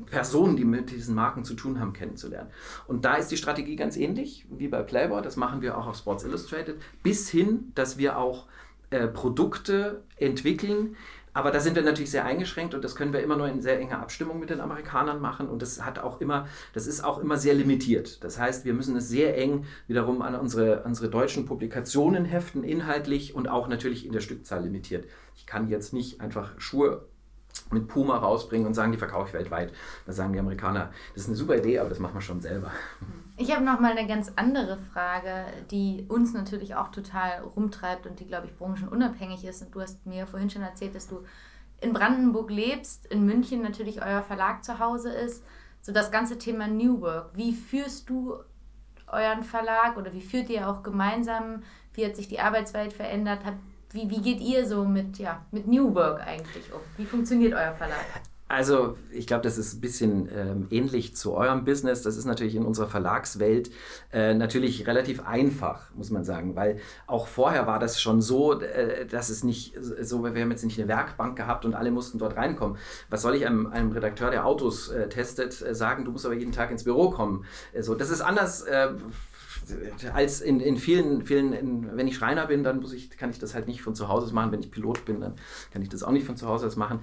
Personen, 0.06 0.56
die 0.56 0.65
mit 0.65 0.91
diesen 0.91 1.15
Marken 1.15 1.43
zu 1.43 1.56
tun 1.56 1.79
haben, 1.79 1.93
kennenzulernen. 1.93 2.49
Und 2.88 3.06
da 3.06 3.15
ist 3.15 3.29
die 3.29 3.38
Strategie 3.38 3.75
ganz 3.75 3.97
ähnlich 3.97 4.45
wie 4.49 4.67
bei 4.67 4.82
Playboy, 4.82 5.21
das 5.21 5.36
machen 5.36 5.62
wir 5.62 5.77
auch 5.77 5.88
auf 5.88 5.97
Sports 5.97 6.23
Illustrated, 6.23 6.77
bis 7.03 7.29
hin, 7.29 7.71
dass 7.75 7.97
wir 7.97 8.17
auch 8.17 8.47
äh, 8.89 9.08
Produkte 9.08 10.03
entwickeln, 10.17 10.95
aber 11.33 11.51
da 11.51 11.59
sind 11.59 11.75
wir 11.75 11.83
natürlich 11.83 12.11
sehr 12.11 12.25
eingeschränkt 12.25 12.73
und 12.73 12.83
das 12.83 12.95
können 12.95 13.13
wir 13.13 13.21
immer 13.21 13.35
nur 13.35 13.47
in 13.47 13.61
sehr 13.61 13.79
enger 13.79 13.99
Abstimmung 13.99 14.39
mit 14.39 14.49
den 14.49 14.61
Amerikanern 14.61 15.19
machen 15.19 15.49
und 15.49 15.61
das 15.61 15.83
hat 15.83 15.99
auch 15.99 16.21
immer, 16.21 16.47
das 16.73 16.87
ist 16.87 17.03
auch 17.03 17.19
immer 17.19 17.37
sehr 17.37 17.55
limitiert. 17.55 18.23
Das 18.23 18.39
heißt, 18.39 18.65
wir 18.65 18.73
müssen 18.73 18.95
es 18.95 19.09
sehr 19.09 19.37
eng 19.37 19.65
wiederum 19.87 20.21
an 20.21 20.35
unsere, 20.35 20.83
unsere 20.83 21.09
deutschen 21.09 21.45
Publikationen 21.45 22.25
heften, 22.25 22.63
inhaltlich 22.63 23.33
und 23.33 23.47
auch 23.47 23.67
natürlich 23.67 24.05
in 24.05 24.11
der 24.11 24.21
Stückzahl 24.21 24.63
limitiert. 24.63 25.05
Ich 25.35 25.45
kann 25.45 25.69
jetzt 25.69 25.93
nicht 25.93 26.21
einfach 26.21 26.59
Schuhe 26.59 27.07
mit 27.73 27.88
Puma 27.88 28.17
rausbringen 28.17 28.67
und 28.67 28.73
sagen, 28.73 28.91
die 28.91 28.97
verkaufe 28.97 29.27
ich 29.27 29.33
weltweit. 29.33 29.73
Da 30.05 30.13
sagen 30.13 30.33
die 30.33 30.39
Amerikaner, 30.39 30.91
das 31.13 31.23
ist 31.23 31.29
eine 31.29 31.38
super 31.38 31.57
Idee, 31.57 31.79
aber 31.79 31.89
das 31.89 31.99
machen 31.99 32.15
wir 32.15 32.21
schon 32.21 32.41
selber. 32.41 32.71
Ich 33.36 33.53
habe 33.53 33.65
noch 33.65 33.79
mal 33.79 33.97
eine 33.97 34.07
ganz 34.07 34.31
andere 34.36 34.77
Frage, 34.77 35.45
die 35.71 36.05
uns 36.07 36.33
natürlich 36.33 36.75
auch 36.75 36.89
total 36.89 37.41
rumtreibt 37.55 38.05
und 38.05 38.19
die, 38.19 38.27
glaube 38.27 38.47
ich, 38.47 38.55
branchenunabhängig 38.55 39.43
ist. 39.43 39.63
Und 39.63 39.73
du 39.73 39.81
hast 39.81 40.05
mir 40.05 40.27
vorhin 40.27 40.49
schon 40.49 40.62
erzählt, 40.62 40.93
dass 40.93 41.07
du 41.07 41.23
in 41.81 41.93
Brandenburg 41.93 42.49
lebst, 42.49 43.07
in 43.07 43.25
München 43.25 43.62
natürlich 43.62 44.01
euer 44.01 44.21
Verlag 44.21 44.63
zu 44.63 44.79
Hause 44.79 45.12
ist. 45.12 45.43
So 45.81 45.91
das 45.91 46.12
ganze 46.12 46.38
Thema 46.38 46.67
New 46.67 47.01
Work. 47.01 47.31
Wie 47.33 47.53
führst 47.53 48.09
du 48.09 48.36
euren 49.07 49.43
Verlag 49.43 49.97
oder 49.97 50.13
wie 50.13 50.21
führt 50.21 50.49
ihr 50.49 50.69
auch 50.69 50.83
gemeinsam? 50.83 51.63
Wie 51.93 52.05
hat 52.05 52.15
sich 52.15 52.27
die 52.27 52.39
Arbeitswelt 52.39 52.93
verändert? 52.93 53.39
Wie, 53.93 54.10
wie 54.10 54.21
geht 54.21 54.41
ihr 54.41 54.67
so 54.67 54.86
mit, 54.86 55.19
ja, 55.19 55.45
mit 55.51 55.67
New 55.67 55.93
Work 55.93 56.21
eigentlich 56.25 56.73
um? 56.73 56.82
Wie 56.97 57.06
funktioniert 57.06 57.53
euer 57.53 57.73
Verlag? 57.73 58.06
Also 58.47 58.97
ich 59.12 59.25
glaube, 59.25 59.41
das 59.43 59.58
ist 59.58 59.73
ein 59.73 59.82
bisschen 59.82 60.29
ähm, 60.36 60.67
ähnlich 60.69 61.15
zu 61.15 61.34
eurem 61.34 61.63
Business. 61.63 62.03
Das 62.03 62.17
ist 62.17 62.25
natürlich 62.25 62.56
in 62.56 62.65
unserer 62.65 62.88
Verlagswelt 62.88 63.71
äh, 64.12 64.34
natürlich 64.34 64.86
relativ 64.86 65.25
einfach, 65.25 65.89
muss 65.95 66.12
man 66.12 66.23
sagen, 66.23 66.56
weil 66.56 66.79
auch 67.08 67.27
vorher 67.27 67.65
war 67.65 67.79
das 67.79 67.99
schon 67.99 68.21
so, 68.21 68.60
äh, 68.60 69.08
dass 69.08 69.29
es 69.29 69.43
nicht 69.43 69.75
so, 70.01 70.23
wir 70.23 70.39
haben 70.39 70.51
jetzt 70.51 70.63
nicht 70.63 70.77
eine 70.77 70.88
Werkbank 70.88 71.36
gehabt 71.36 71.65
und 71.65 71.73
alle 71.73 71.89
mussten 71.89 72.19
dort 72.19 72.36
reinkommen. 72.36 72.77
Was 73.10 73.23
soll 73.23 73.36
ich 73.36 73.45
einem, 73.45 73.67
einem 73.67 73.91
Redakteur, 73.91 74.29
der 74.29 74.45
Autos 74.45 74.89
äh, 74.89 75.10
testet, 75.10 75.60
äh, 75.62 75.73
sagen, 75.73 76.06
du 76.06 76.12
musst 76.12 76.25
aber 76.25 76.36
jeden 76.36 76.51
Tag 76.51 76.69
ins 76.69 76.84
Büro 76.84 77.10
kommen? 77.10 77.45
so, 77.71 77.77
also, 77.77 77.95
das 77.95 78.10
ist 78.10 78.21
anders 78.21 78.62
äh, 78.63 78.89
als 80.13 80.41
in, 80.41 80.60
in 80.60 80.78
vielen, 80.78 81.26
vielen 81.26 81.54
in, 81.54 81.97
wenn 81.97 82.08
ich 82.08 82.15
Schreiner 82.15 82.47
bin, 82.47 82.63
dann 82.63 82.80
muss 82.80 82.93
ich, 82.93 83.10
kann 83.12 83.30
ich 83.30 83.39
das 83.39 83.54
halt 83.54 83.67
nicht 83.67 83.82
von 83.82 83.95
zu 83.95 84.08
Hause 84.08 84.26
aus 84.26 84.32
machen. 84.32 84.52
Wenn 84.52 84.62
ich 84.62 84.71
Pilot 84.71 85.06
bin, 85.06 85.21
dann 85.21 85.36
kann 85.71 85.82
ich 85.82 85.89
das 85.89 86.04
auch 86.04 86.12
nicht 86.12 86.26
von 86.26 86.38
zu 86.38 86.47
Hause 86.47 86.67
aus 86.67 86.76
machen. 86.76 86.99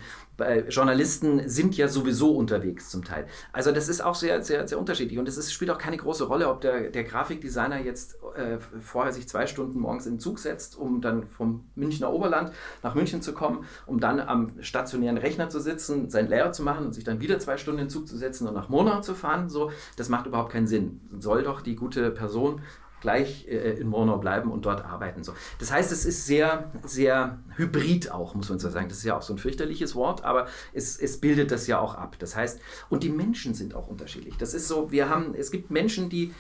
Journalisten 0.69 1.49
sind 1.49 1.77
ja 1.77 1.89
sowieso 1.89 2.35
unterwegs 2.37 2.91
zum 2.91 3.05
Teil. 3.05 3.27
Also 3.53 3.73
das 3.73 3.89
ist 3.89 4.03
auch 4.03 4.15
sehr, 4.15 4.43
sehr, 4.43 4.67
sehr 4.67 4.79
unterschiedlich. 4.79 5.19
Und 5.19 5.29
es 5.29 5.53
spielt 5.53 5.71
auch 5.71 5.79
keine 5.79 5.97
große 5.97 6.25
Rolle, 6.25 6.49
ob 6.49 6.61
der, 6.61 6.91
der 6.91 7.05
Grafikdesigner 7.05 7.81
jetzt 7.81 8.19
äh, 8.35 8.59
vorher 8.81 9.13
sich 9.13 9.29
zwei 9.29 9.47
Stunden 9.47 9.79
morgens 9.81 10.07
in 10.07 10.15
den 10.15 10.21
Zug 10.21 10.39
setzt, 10.39 10.77
um 10.77 11.01
dann 11.01 11.27
vom 11.27 11.65
Münchner 11.75 12.13
Oberland 12.13 12.53
nach 12.83 12.95
München 12.95 13.23
zu 13.23 13.33
kommen, 13.33 13.65
um 13.87 14.01
dann 14.01 14.21
am 14.21 14.53
stationären 14.61 15.19
Rechner 15.19 15.49
zu 15.49 15.61
sitzen, 15.61 16.11
sein 16.11 16.29
Layout 16.29 16.55
zu 16.55 16.63
machen 16.63 16.87
und 16.87 16.95
sich 16.95 17.05
dann 17.05 17.21
wieder 17.21 17.39
zwei 17.39 17.57
Stunden 17.57 17.81
in 17.81 17.87
den 17.87 17.91
Zug 17.91 18.09
zu 18.09 18.17
setzen 18.17 18.47
und 18.49 18.55
nach 18.55 18.69
Monau 18.69 19.01
zu 19.01 19.15
fahren. 19.15 19.49
So, 19.49 19.71
das 19.97 20.09
macht 20.09 20.27
überhaupt 20.27 20.53
keinen 20.53 20.67
Sinn. 20.67 21.01
Soll 21.19 21.43
doch 21.43 21.61
die 21.61 21.77
gute 21.77 22.11
Person 22.11 22.63
gleich 23.01 23.47
äh, 23.49 23.81
in 23.81 23.89
Monau 23.89 24.19
bleiben 24.19 24.51
und 24.51 24.67
dort 24.67 24.85
arbeiten. 24.85 25.25
So. 25.25 25.35
Das 25.59 25.73
heißt, 25.73 25.91
es 25.93 26.05
ist 26.05 26.27
sehr, 26.27 26.71
sehr 26.85 27.39
hybrid 27.57 28.11
auch, 28.11 28.35
muss 28.35 28.49
man 28.49 28.59
so 28.59 28.69
sagen. 28.69 28.89
Das 28.89 28.99
ist 28.99 29.05
ja 29.05 29.17
auch 29.17 29.23
so 29.23 29.35
ein 29.35 29.39
fürchterliches 29.39 29.95
Wort, 29.95 30.25
aber 30.25 30.47
es, 30.73 30.99
es 30.99 31.21
bildet 31.21 31.51
das 31.51 31.67
ja 31.67 31.79
auch 31.79 31.95
ab. 31.95 32.17
Das 32.19 32.37
heißt, 32.37 32.61
und 32.89 33.03
die 33.03 33.11
Menschen 33.11 33.55
sind 33.55 33.75
auch 33.75 33.89
unterschiedlich. 33.89 34.37
Das 34.37 34.55
ist 34.55 34.69
so, 34.69 34.91
wir 34.91 35.09
haben, 35.09 35.35
es 35.35 35.51
gibt 35.51 35.71
Menschen, 35.71 36.09
die 36.09 36.35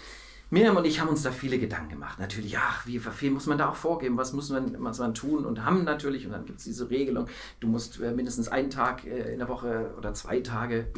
Miriam 0.52 0.76
und 0.76 0.84
ich 0.84 0.98
haben 0.98 1.08
uns 1.08 1.22
da 1.22 1.30
viele 1.30 1.60
Gedanken 1.60 1.90
gemacht. 1.90 2.18
Natürlich, 2.18 2.58
ach, 2.58 2.84
wie 2.84 2.98
viel 2.98 3.30
muss 3.30 3.46
man 3.46 3.56
da 3.56 3.68
auch 3.68 3.76
vorgeben? 3.76 4.16
Was 4.16 4.32
muss 4.32 4.50
man, 4.50 4.74
was 4.82 4.98
man 4.98 5.14
tun? 5.14 5.44
Und 5.44 5.64
haben 5.64 5.84
natürlich, 5.84 6.26
und 6.26 6.32
dann 6.32 6.44
gibt 6.44 6.58
es 6.58 6.64
diese 6.64 6.90
Regelung, 6.90 7.28
du 7.60 7.68
musst 7.68 8.00
äh, 8.00 8.10
mindestens 8.10 8.48
einen 8.48 8.68
Tag 8.68 9.06
äh, 9.06 9.32
in 9.32 9.38
der 9.38 9.48
Woche 9.48 9.94
oder 9.96 10.12
zwei 10.12 10.40
Tage. 10.40 10.88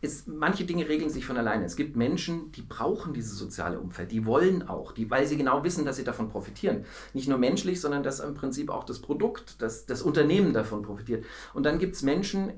Es, 0.00 0.26
manche 0.26 0.64
Dinge 0.64 0.88
regeln 0.88 1.08
sich 1.08 1.24
von 1.24 1.36
alleine. 1.36 1.64
Es 1.64 1.76
gibt 1.76 1.94
Menschen, 1.94 2.50
die 2.50 2.62
brauchen 2.62 3.14
dieses 3.14 3.38
soziale 3.38 3.78
Umfeld. 3.78 4.10
Die 4.10 4.26
wollen 4.26 4.68
auch, 4.68 4.90
die, 4.90 5.08
weil 5.08 5.24
sie 5.26 5.36
genau 5.36 5.62
wissen, 5.62 5.84
dass 5.84 5.96
sie 5.96 6.04
davon 6.04 6.28
profitieren. 6.28 6.84
Nicht 7.14 7.28
nur 7.28 7.38
menschlich, 7.38 7.80
sondern 7.80 8.02
dass 8.02 8.18
im 8.18 8.34
Prinzip 8.34 8.70
auch 8.70 8.82
das 8.82 8.98
Produkt, 8.98 9.62
das, 9.62 9.86
das 9.86 10.02
Unternehmen 10.02 10.52
davon 10.52 10.82
profitiert. 10.82 11.24
Und 11.54 11.62
dann 11.62 11.78
gibt 11.78 11.94
es 11.94 12.02
Menschen, 12.02 12.52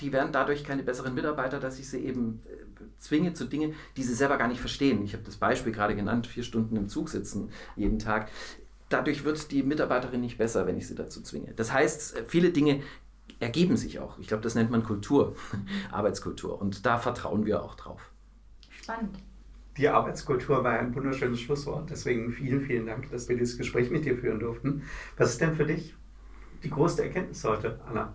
die 0.00 0.12
werden 0.12 0.32
dadurch 0.32 0.64
keine 0.64 0.82
besseren 0.82 1.14
Mitarbeiter, 1.14 1.58
dass 1.58 1.78
ich 1.78 1.88
sie 1.88 1.98
eben 1.98 2.42
äh, 2.46 2.69
zwinge 2.98 3.34
zu 3.34 3.44
Dingen, 3.44 3.74
die 3.96 4.02
sie 4.02 4.14
selber 4.14 4.36
gar 4.36 4.48
nicht 4.48 4.60
verstehen. 4.60 5.04
Ich 5.04 5.12
habe 5.12 5.24
das 5.24 5.36
Beispiel 5.36 5.72
gerade 5.72 5.94
genannt, 5.94 6.26
vier 6.26 6.42
Stunden 6.42 6.76
im 6.76 6.88
Zug 6.88 7.08
sitzen 7.08 7.50
jeden 7.76 7.98
Tag. 7.98 8.30
Dadurch 8.88 9.24
wird 9.24 9.50
die 9.52 9.62
Mitarbeiterin 9.62 10.20
nicht 10.20 10.38
besser, 10.38 10.66
wenn 10.66 10.76
ich 10.76 10.88
sie 10.88 10.94
dazu 10.94 11.22
zwinge. 11.22 11.52
Das 11.54 11.72
heißt, 11.72 12.24
viele 12.26 12.50
Dinge 12.50 12.82
ergeben 13.38 13.76
sich 13.76 13.98
auch. 13.98 14.18
Ich 14.18 14.28
glaube, 14.28 14.42
das 14.42 14.54
nennt 14.54 14.70
man 14.70 14.82
Kultur, 14.82 15.36
Arbeitskultur. 15.92 16.60
Und 16.60 16.84
da 16.86 16.98
vertrauen 16.98 17.46
wir 17.46 17.62
auch 17.62 17.74
drauf. 17.74 18.10
Spannend. 18.68 19.18
Die 19.76 19.88
Arbeitskultur 19.88 20.62
war 20.64 20.78
ein 20.78 20.94
wunderschönes 20.94 21.40
Schlusswort. 21.40 21.88
Deswegen 21.90 22.32
vielen, 22.32 22.60
vielen 22.62 22.86
Dank, 22.86 23.10
dass 23.10 23.28
wir 23.28 23.36
dieses 23.36 23.56
Gespräch 23.56 23.90
mit 23.90 24.04
dir 24.04 24.16
führen 24.18 24.40
durften. 24.40 24.82
Was 25.16 25.30
ist 25.30 25.40
denn 25.40 25.54
für 25.54 25.64
dich 25.64 25.94
die 26.62 26.70
größte 26.70 27.04
Erkenntnis 27.04 27.44
heute, 27.44 27.80
Anna? 27.86 28.14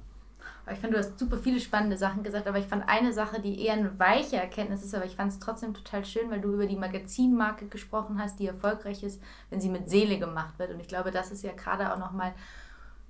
Ich 0.73 0.79
fand, 0.79 0.93
du 0.93 0.97
hast 0.97 1.19
super 1.19 1.37
viele 1.37 1.59
spannende 1.59 1.97
Sachen 1.97 2.23
gesagt, 2.23 2.47
aber 2.47 2.57
ich 2.57 2.65
fand 2.65 2.89
eine 2.89 3.13
Sache, 3.13 3.39
die 3.39 3.63
eher 3.63 3.73
eine 3.73 3.99
weiche 3.99 4.37
Erkenntnis 4.37 4.83
ist, 4.83 4.95
aber 4.95 5.05
ich 5.05 5.15
fand 5.15 5.31
es 5.31 5.39
trotzdem 5.39 5.73
total 5.73 6.03
schön, 6.05 6.31
weil 6.31 6.41
du 6.41 6.53
über 6.53 6.65
die 6.65 6.75
Magazinmarke 6.75 7.67
gesprochen 7.67 8.19
hast, 8.19 8.39
die 8.39 8.47
erfolgreich 8.47 9.03
ist, 9.03 9.21
wenn 9.49 9.61
sie 9.61 9.69
mit 9.69 9.89
Seele 9.89 10.17
gemacht 10.17 10.57
wird. 10.57 10.71
Und 10.71 10.79
ich 10.79 10.87
glaube, 10.87 11.11
das 11.11 11.31
ist 11.31 11.43
ja 11.43 11.51
gerade 11.51 11.93
auch 11.93 11.99
nochmal, 11.99 12.33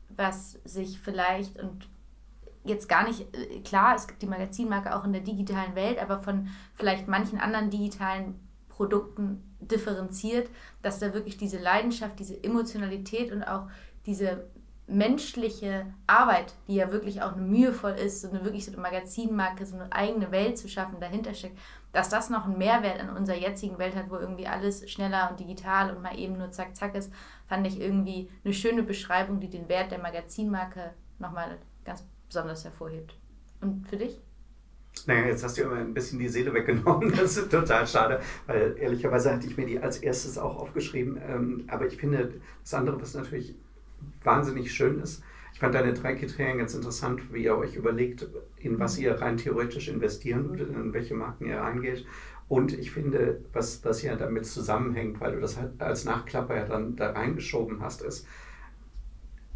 was 0.09 0.59
sich 0.65 0.99
vielleicht 0.99 1.59
und 1.59 1.87
jetzt 2.65 2.89
gar 2.89 3.07
nicht, 3.07 3.33
äh, 3.35 3.61
klar, 3.61 3.95
es 3.95 4.07
gibt 4.07 4.21
die 4.21 4.27
Magazinmarke 4.27 4.95
auch 4.95 5.05
in 5.05 5.13
der 5.13 5.21
digitalen 5.21 5.75
Welt, 5.75 5.99
aber 5.99 6.19
von 6.19 6.47
vielleicht 6.73 7.07
manchen 7.07 7.39
anderen 7.39 7.69
digitalen 7.69 8.39
Produkten 8.69 9.55
differenziert, 9.59 10.49
dass 10.81 10.99
da 10.99 11.13
wirklich 11.13 11.37
diese 11.37 11.59
Leidenschaft, 11.59 12.19
diese 12.19 12.43
Emotionalität 12.43 13.31
und 13.31 13.43
auch 13.43 13.67
diese 14.05 14.45
menschliche 14.87 15.87
Arbeit, 16.05 16.53
die 16.67 16.75
ja 16.75 16.91
wirklich 16.91 17.21
auch 17.21 17.35
mühevoll 17.35 17.93
ist, 17.93 18.21
so 18.21 18.29
eine 18.29 18.43
wirklich 18.43 18.65
so 18.65 18.71
eine 18.71 18.81
Magazinmarke, 18.81 19.65
so 19.65 19.75
eine 19.75 19.91
eigene 19.91 20.31
Welt 20.31 20.57
zu 20.57 20.69
schaffen, 20.69 20.99
dahinter 20.99 21.33
steckt, 21.33 21.57
dass 21.91 22.09
das 22.09 22.29
noch 22.29 22.45
einen 22.45 22.57
Mehrwert 22.57 23.01
in 23.01 23.09
unserer 23.09 23.37
jetzigen 23.37 23.79
Welt 23.79 23.95
hat, 23.95 24.09
wo 24.09 24.17
irgendwie 24.17 24.47
alles 24.47 24.89
schneller 24.89 25.29
und 25.31 25.39
digital 25.39 25.95
und 25.95 26.03
mal 26.03 26.17
eben 26.17 26.37
nur 26.37 26.51
zack, 26.51 26.75
zack 26.75 26.93
ist, 26.93 27.11
fand 27.47 27.65
ich 27.65 27.79
irgendwie 27.79 28.29
eine 28.43 28.53
schöne 28.53 28.83
Beschreibung, 28.83 29.39
die 29.39 29.49
den 29.49 29.69
Wert 29.69 29.91
der 29.91 29.99
Magazinmarke 29.99 30.93
nochmal 31.17 31.57
ganz 31.83 32.05
besonders 32.27 32.63
hervorhebt. 32.63 33.17
Und 33.61 33.87
für 33.87 33.97
dich? 33.97 34.21
Naja, 35.07 35.25
jetzt 35.27 35.43
hast 35.43 35.57
du 35.57 35.63
immer 35.63 35.75
ein 35.75 35.93
bisschen 35.93 36.19
die 36.19 36.27
Seele 36.27 36.53
weggenommen. 36.53 37.11
Das 37.15 37.37
ist 37.37 37.51
total 37.51 37.85
schade, 37.85 38.21
weil 38.47 38.75
ehrlicherweise 38.79 39.33
hatte 39.33 39.47
ich 39.47 39.57
mir 39.57 39.65
die 39.65 39.79
als 39.79 39.97
erstes 39.97 40.37
auch 40.37 40.55
aufgeschrieben. 40.55 41.19
Ähm, 41.27 41.65
aber 41.67 41.85
ich 41.85 41.97
finde, 41.97 42.41
das 42.61 42.73
andere, 42.73 43.01
was 43.01 43.13
natürlich 43.13 43.55
wahnsinnig 44.25 44.73
schön 44.73 44.99
ist, 44.99 45.23
ich 45.55 45.59
fand 45.59 45.73
deine 45.73 45.93
drei 45.93 46.15
Kriterien 46.15 46.57
ganz 46.57 46.73
interessant, 46.73 47.33
wie 47.33 47.45
ihr 47.45 47.57
euch 47.57 47.77
überlegt, 47.77 48.27
in 48.57 48.77
was 48.77 48.97
ihr 48.97 49.13
rein 49.21 49.37
theoretisch 49.37 49.87
investieren 49.87 50.49
würdet, 50.49 50.69
in 50.75 50.91
welche 50.91 51.13
Marken 51.13 51.45
ihr 51.45 51.59
reingeht. 51.59 52.05
Und 52.49 52.77
ich 52.77 52.91
finde, 52.91 53.41
was, 53.53 53.83
was 53.85 54.01
ja 54.01 54.17
damit 54.17 54.45
zusammenhängt, 54.45 55.21
weil 55.21 55.31
du 55.31 55.39
das 55.39 55.57
halt 55.57 55.81
als 55.81 56.03
Nachklapper 56.03 56.57
ja 56.57 56.65
dann 56.65 56.97
da 56.97 57.11
reingeschoben 57.11 57.81
hast, 57.81 58.01
ist, 58.01 58.27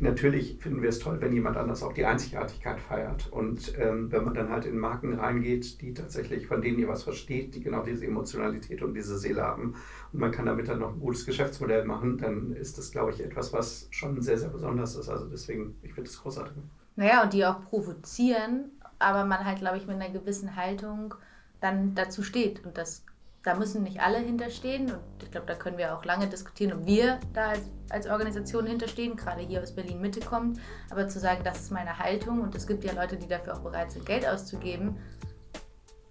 Natürlich 0.02 0.58
finden 0.60 0.82
wir 0.82 0.90
es 0.90 1.00
toll, 1.00 1.20
wenn 1.20 1.34
jemand 1.34 1.58
anders 1.58 1.84
auch 1.84 1.92
die 1.92 2.06
Einzigartigkeit 2.06 2.80
feiert. 2.80 3.28
Und 3.32 3.78
ähm, 3.78 4.10
wenn 4.12 4.24
man 4.24 4.34
dann 4.34 4.50
halt 4.50 4.66
in 4.66 4.78
Marken 4.78 5.14
reingeht, 5.14 5.82
die 5.82 5.94
tatsächlich, 5.94 6.48
von 6.48 6.62
denen 6.62 6.80
ihr 6.80 6.88
was 6.88 7.04
versteht, 7.04 7.54
die 7.54 7.62
genau 7.62 7.84
diese 7.84 8.06
Emotionalität 8.06 8.82
und 8.82 8.94
diese 8.94 9.18
Seele 9.18 9.42
haben 9.42 9.76
und 10.14 10.20
man 10.20 10.32
kann 10.32 10.46
damit 10.46 10.70
dann 10.70 10.80
noch 10.80 10.94
ein 10.94 11.00
gutes 11.02 11.26
Geschäftsmodell 11.26 11.84
machen, 11.84 12.18
dann 12.18 12.54
ist 12.54 12.78
das, 12.78 12.92
glaube 12.92 13.12
ich, 13.12 13.22
etwas, 13.22 13.52
was 13.52 13.88
schon 13.92 14.22
sehr, 14.22 14.38
sehr 14.38 14.50
besonders 14.50 14.96
ist. 14.96 15.10
Also 15.10 15.26
deswegen, 15.26 15.76
ich 15.82 15.94
finde 15.94 16.10
das 16.10 16.22
großartig. 16.22 16.54
Naja, 16.96 17.24
und 17.24 17.34
die 17.34 17.46
auch 17.46 17.62
provozieren, 17.66 18.72
aber 19.00 19.26
man 19.26 19.44
halt, 19.44 19.60
glaube 19.60 19.78
ich, 19.78 19.86
mit 19.86 19.98
einer 19.98 20.14
gewissen 20.14 20.56
Haltung 20.56 21.14
dann 21.60 21.94
dazu 21.94 22.24
steht. 22.24 22.66
Und 22.66 22.78
das 22.78 23.04
da 23.44 23.56
müssen 23.56 23.84
nicht 23.84 24.02
alle 24.02 24.18
hinterstehen 24.18 24.92
und 24.92 25.00
ich 25.24 25.32
glaube, 25.32 25.48
da 25.48 25.56
können 25.56 25.78
wir 25.78 25.96
auch 25.96 26.04
lange 26.04 26.28
diskutieren, 26.28 26.74
ob 26.74 26.86
wir 26.86 27.20
da 27.34 27.50
als, 27.50 27.62
als 27.90 28.08
Organisation 28.08 28.66
hinterstehen, 28.66 29.16
gerade 29.16 29.42
hier 29.42 29.62
aus 29.62 29.74
Berlin 29.74 30.02
Mitte 30.02 30.20
kommt, 30.20 30.60
aber 30.90 31.08
zu 31.08 31.20
sagen, 31.20 31.42
das 31.44 31.62
ist 31.62 31.72
meine 31.72 31.98
Haltung 31.98 32.42
und 32.42 32.54
es 32.56 32.68
gibt 32.68 32.84
ja 32.84 32.92
Leute, 32.94 33.16
die 33.18 33.28
dafür 33.28 33.56
auch 33.56 33.62
bereit 33.62 33.92
sind, 33.92 34.06
Geld 34.06 34.28
auszugeben, 34.28 34.98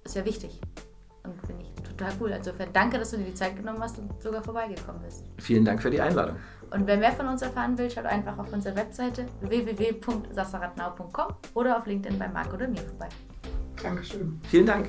ist 0.04 0.16
ja 0.16 0.24
wichtig 0.24 0.60
und 1.22 1.46
finde 1.46 1.64
ich 1.64 1.72
total 1.82 2.12
cool. 2.20 2.30
Insofern 2.30 2.72
danke, 2.72 2.98
dass 2.98 3.10
du 3.10 3.18
dir 3.18 3.24
die 3.24 3.34
Zeit 3.34 3.56
genommen 3.56 3.80
hast 3.80 3.98
und 3.98 4.22
sogar 4.22 4.42
vorbeigekommen 4.42 5.02
bist. 5.02 5.24
Vielen 5.38 5.64
Dank 5.64 5.82
für 5.82 5.90
die 5.90 6.00
Einladung. 6.00 6.36
Und 6.70 6.86
wer 6.86 6.96
mehr 6.96 7.12
von 7.12 7.28
uns 7.28 7.42
erfahren 7.42 7.76
will, 7.78 7.90
schaut 7.90 8.06
einfach 8.06 8.38
auf 8.38 8.52
unserer 8.52 8.76
Webseite 8.76 9.26
www.sassaratnau.com 9.40 11.28
oder 11.54 11.78
auf 11.78 11.86
LinkedIn 11.86 12.18
bei 12.18 12.28
Marc 12.28 12.52
oder 12.52 12.68
mir 12.68 12.82
vorbei. 12.82 13.08
Dankeschön. 13.82 14.40
Vielen 14.48 14.66
Dank. 14.66 14.88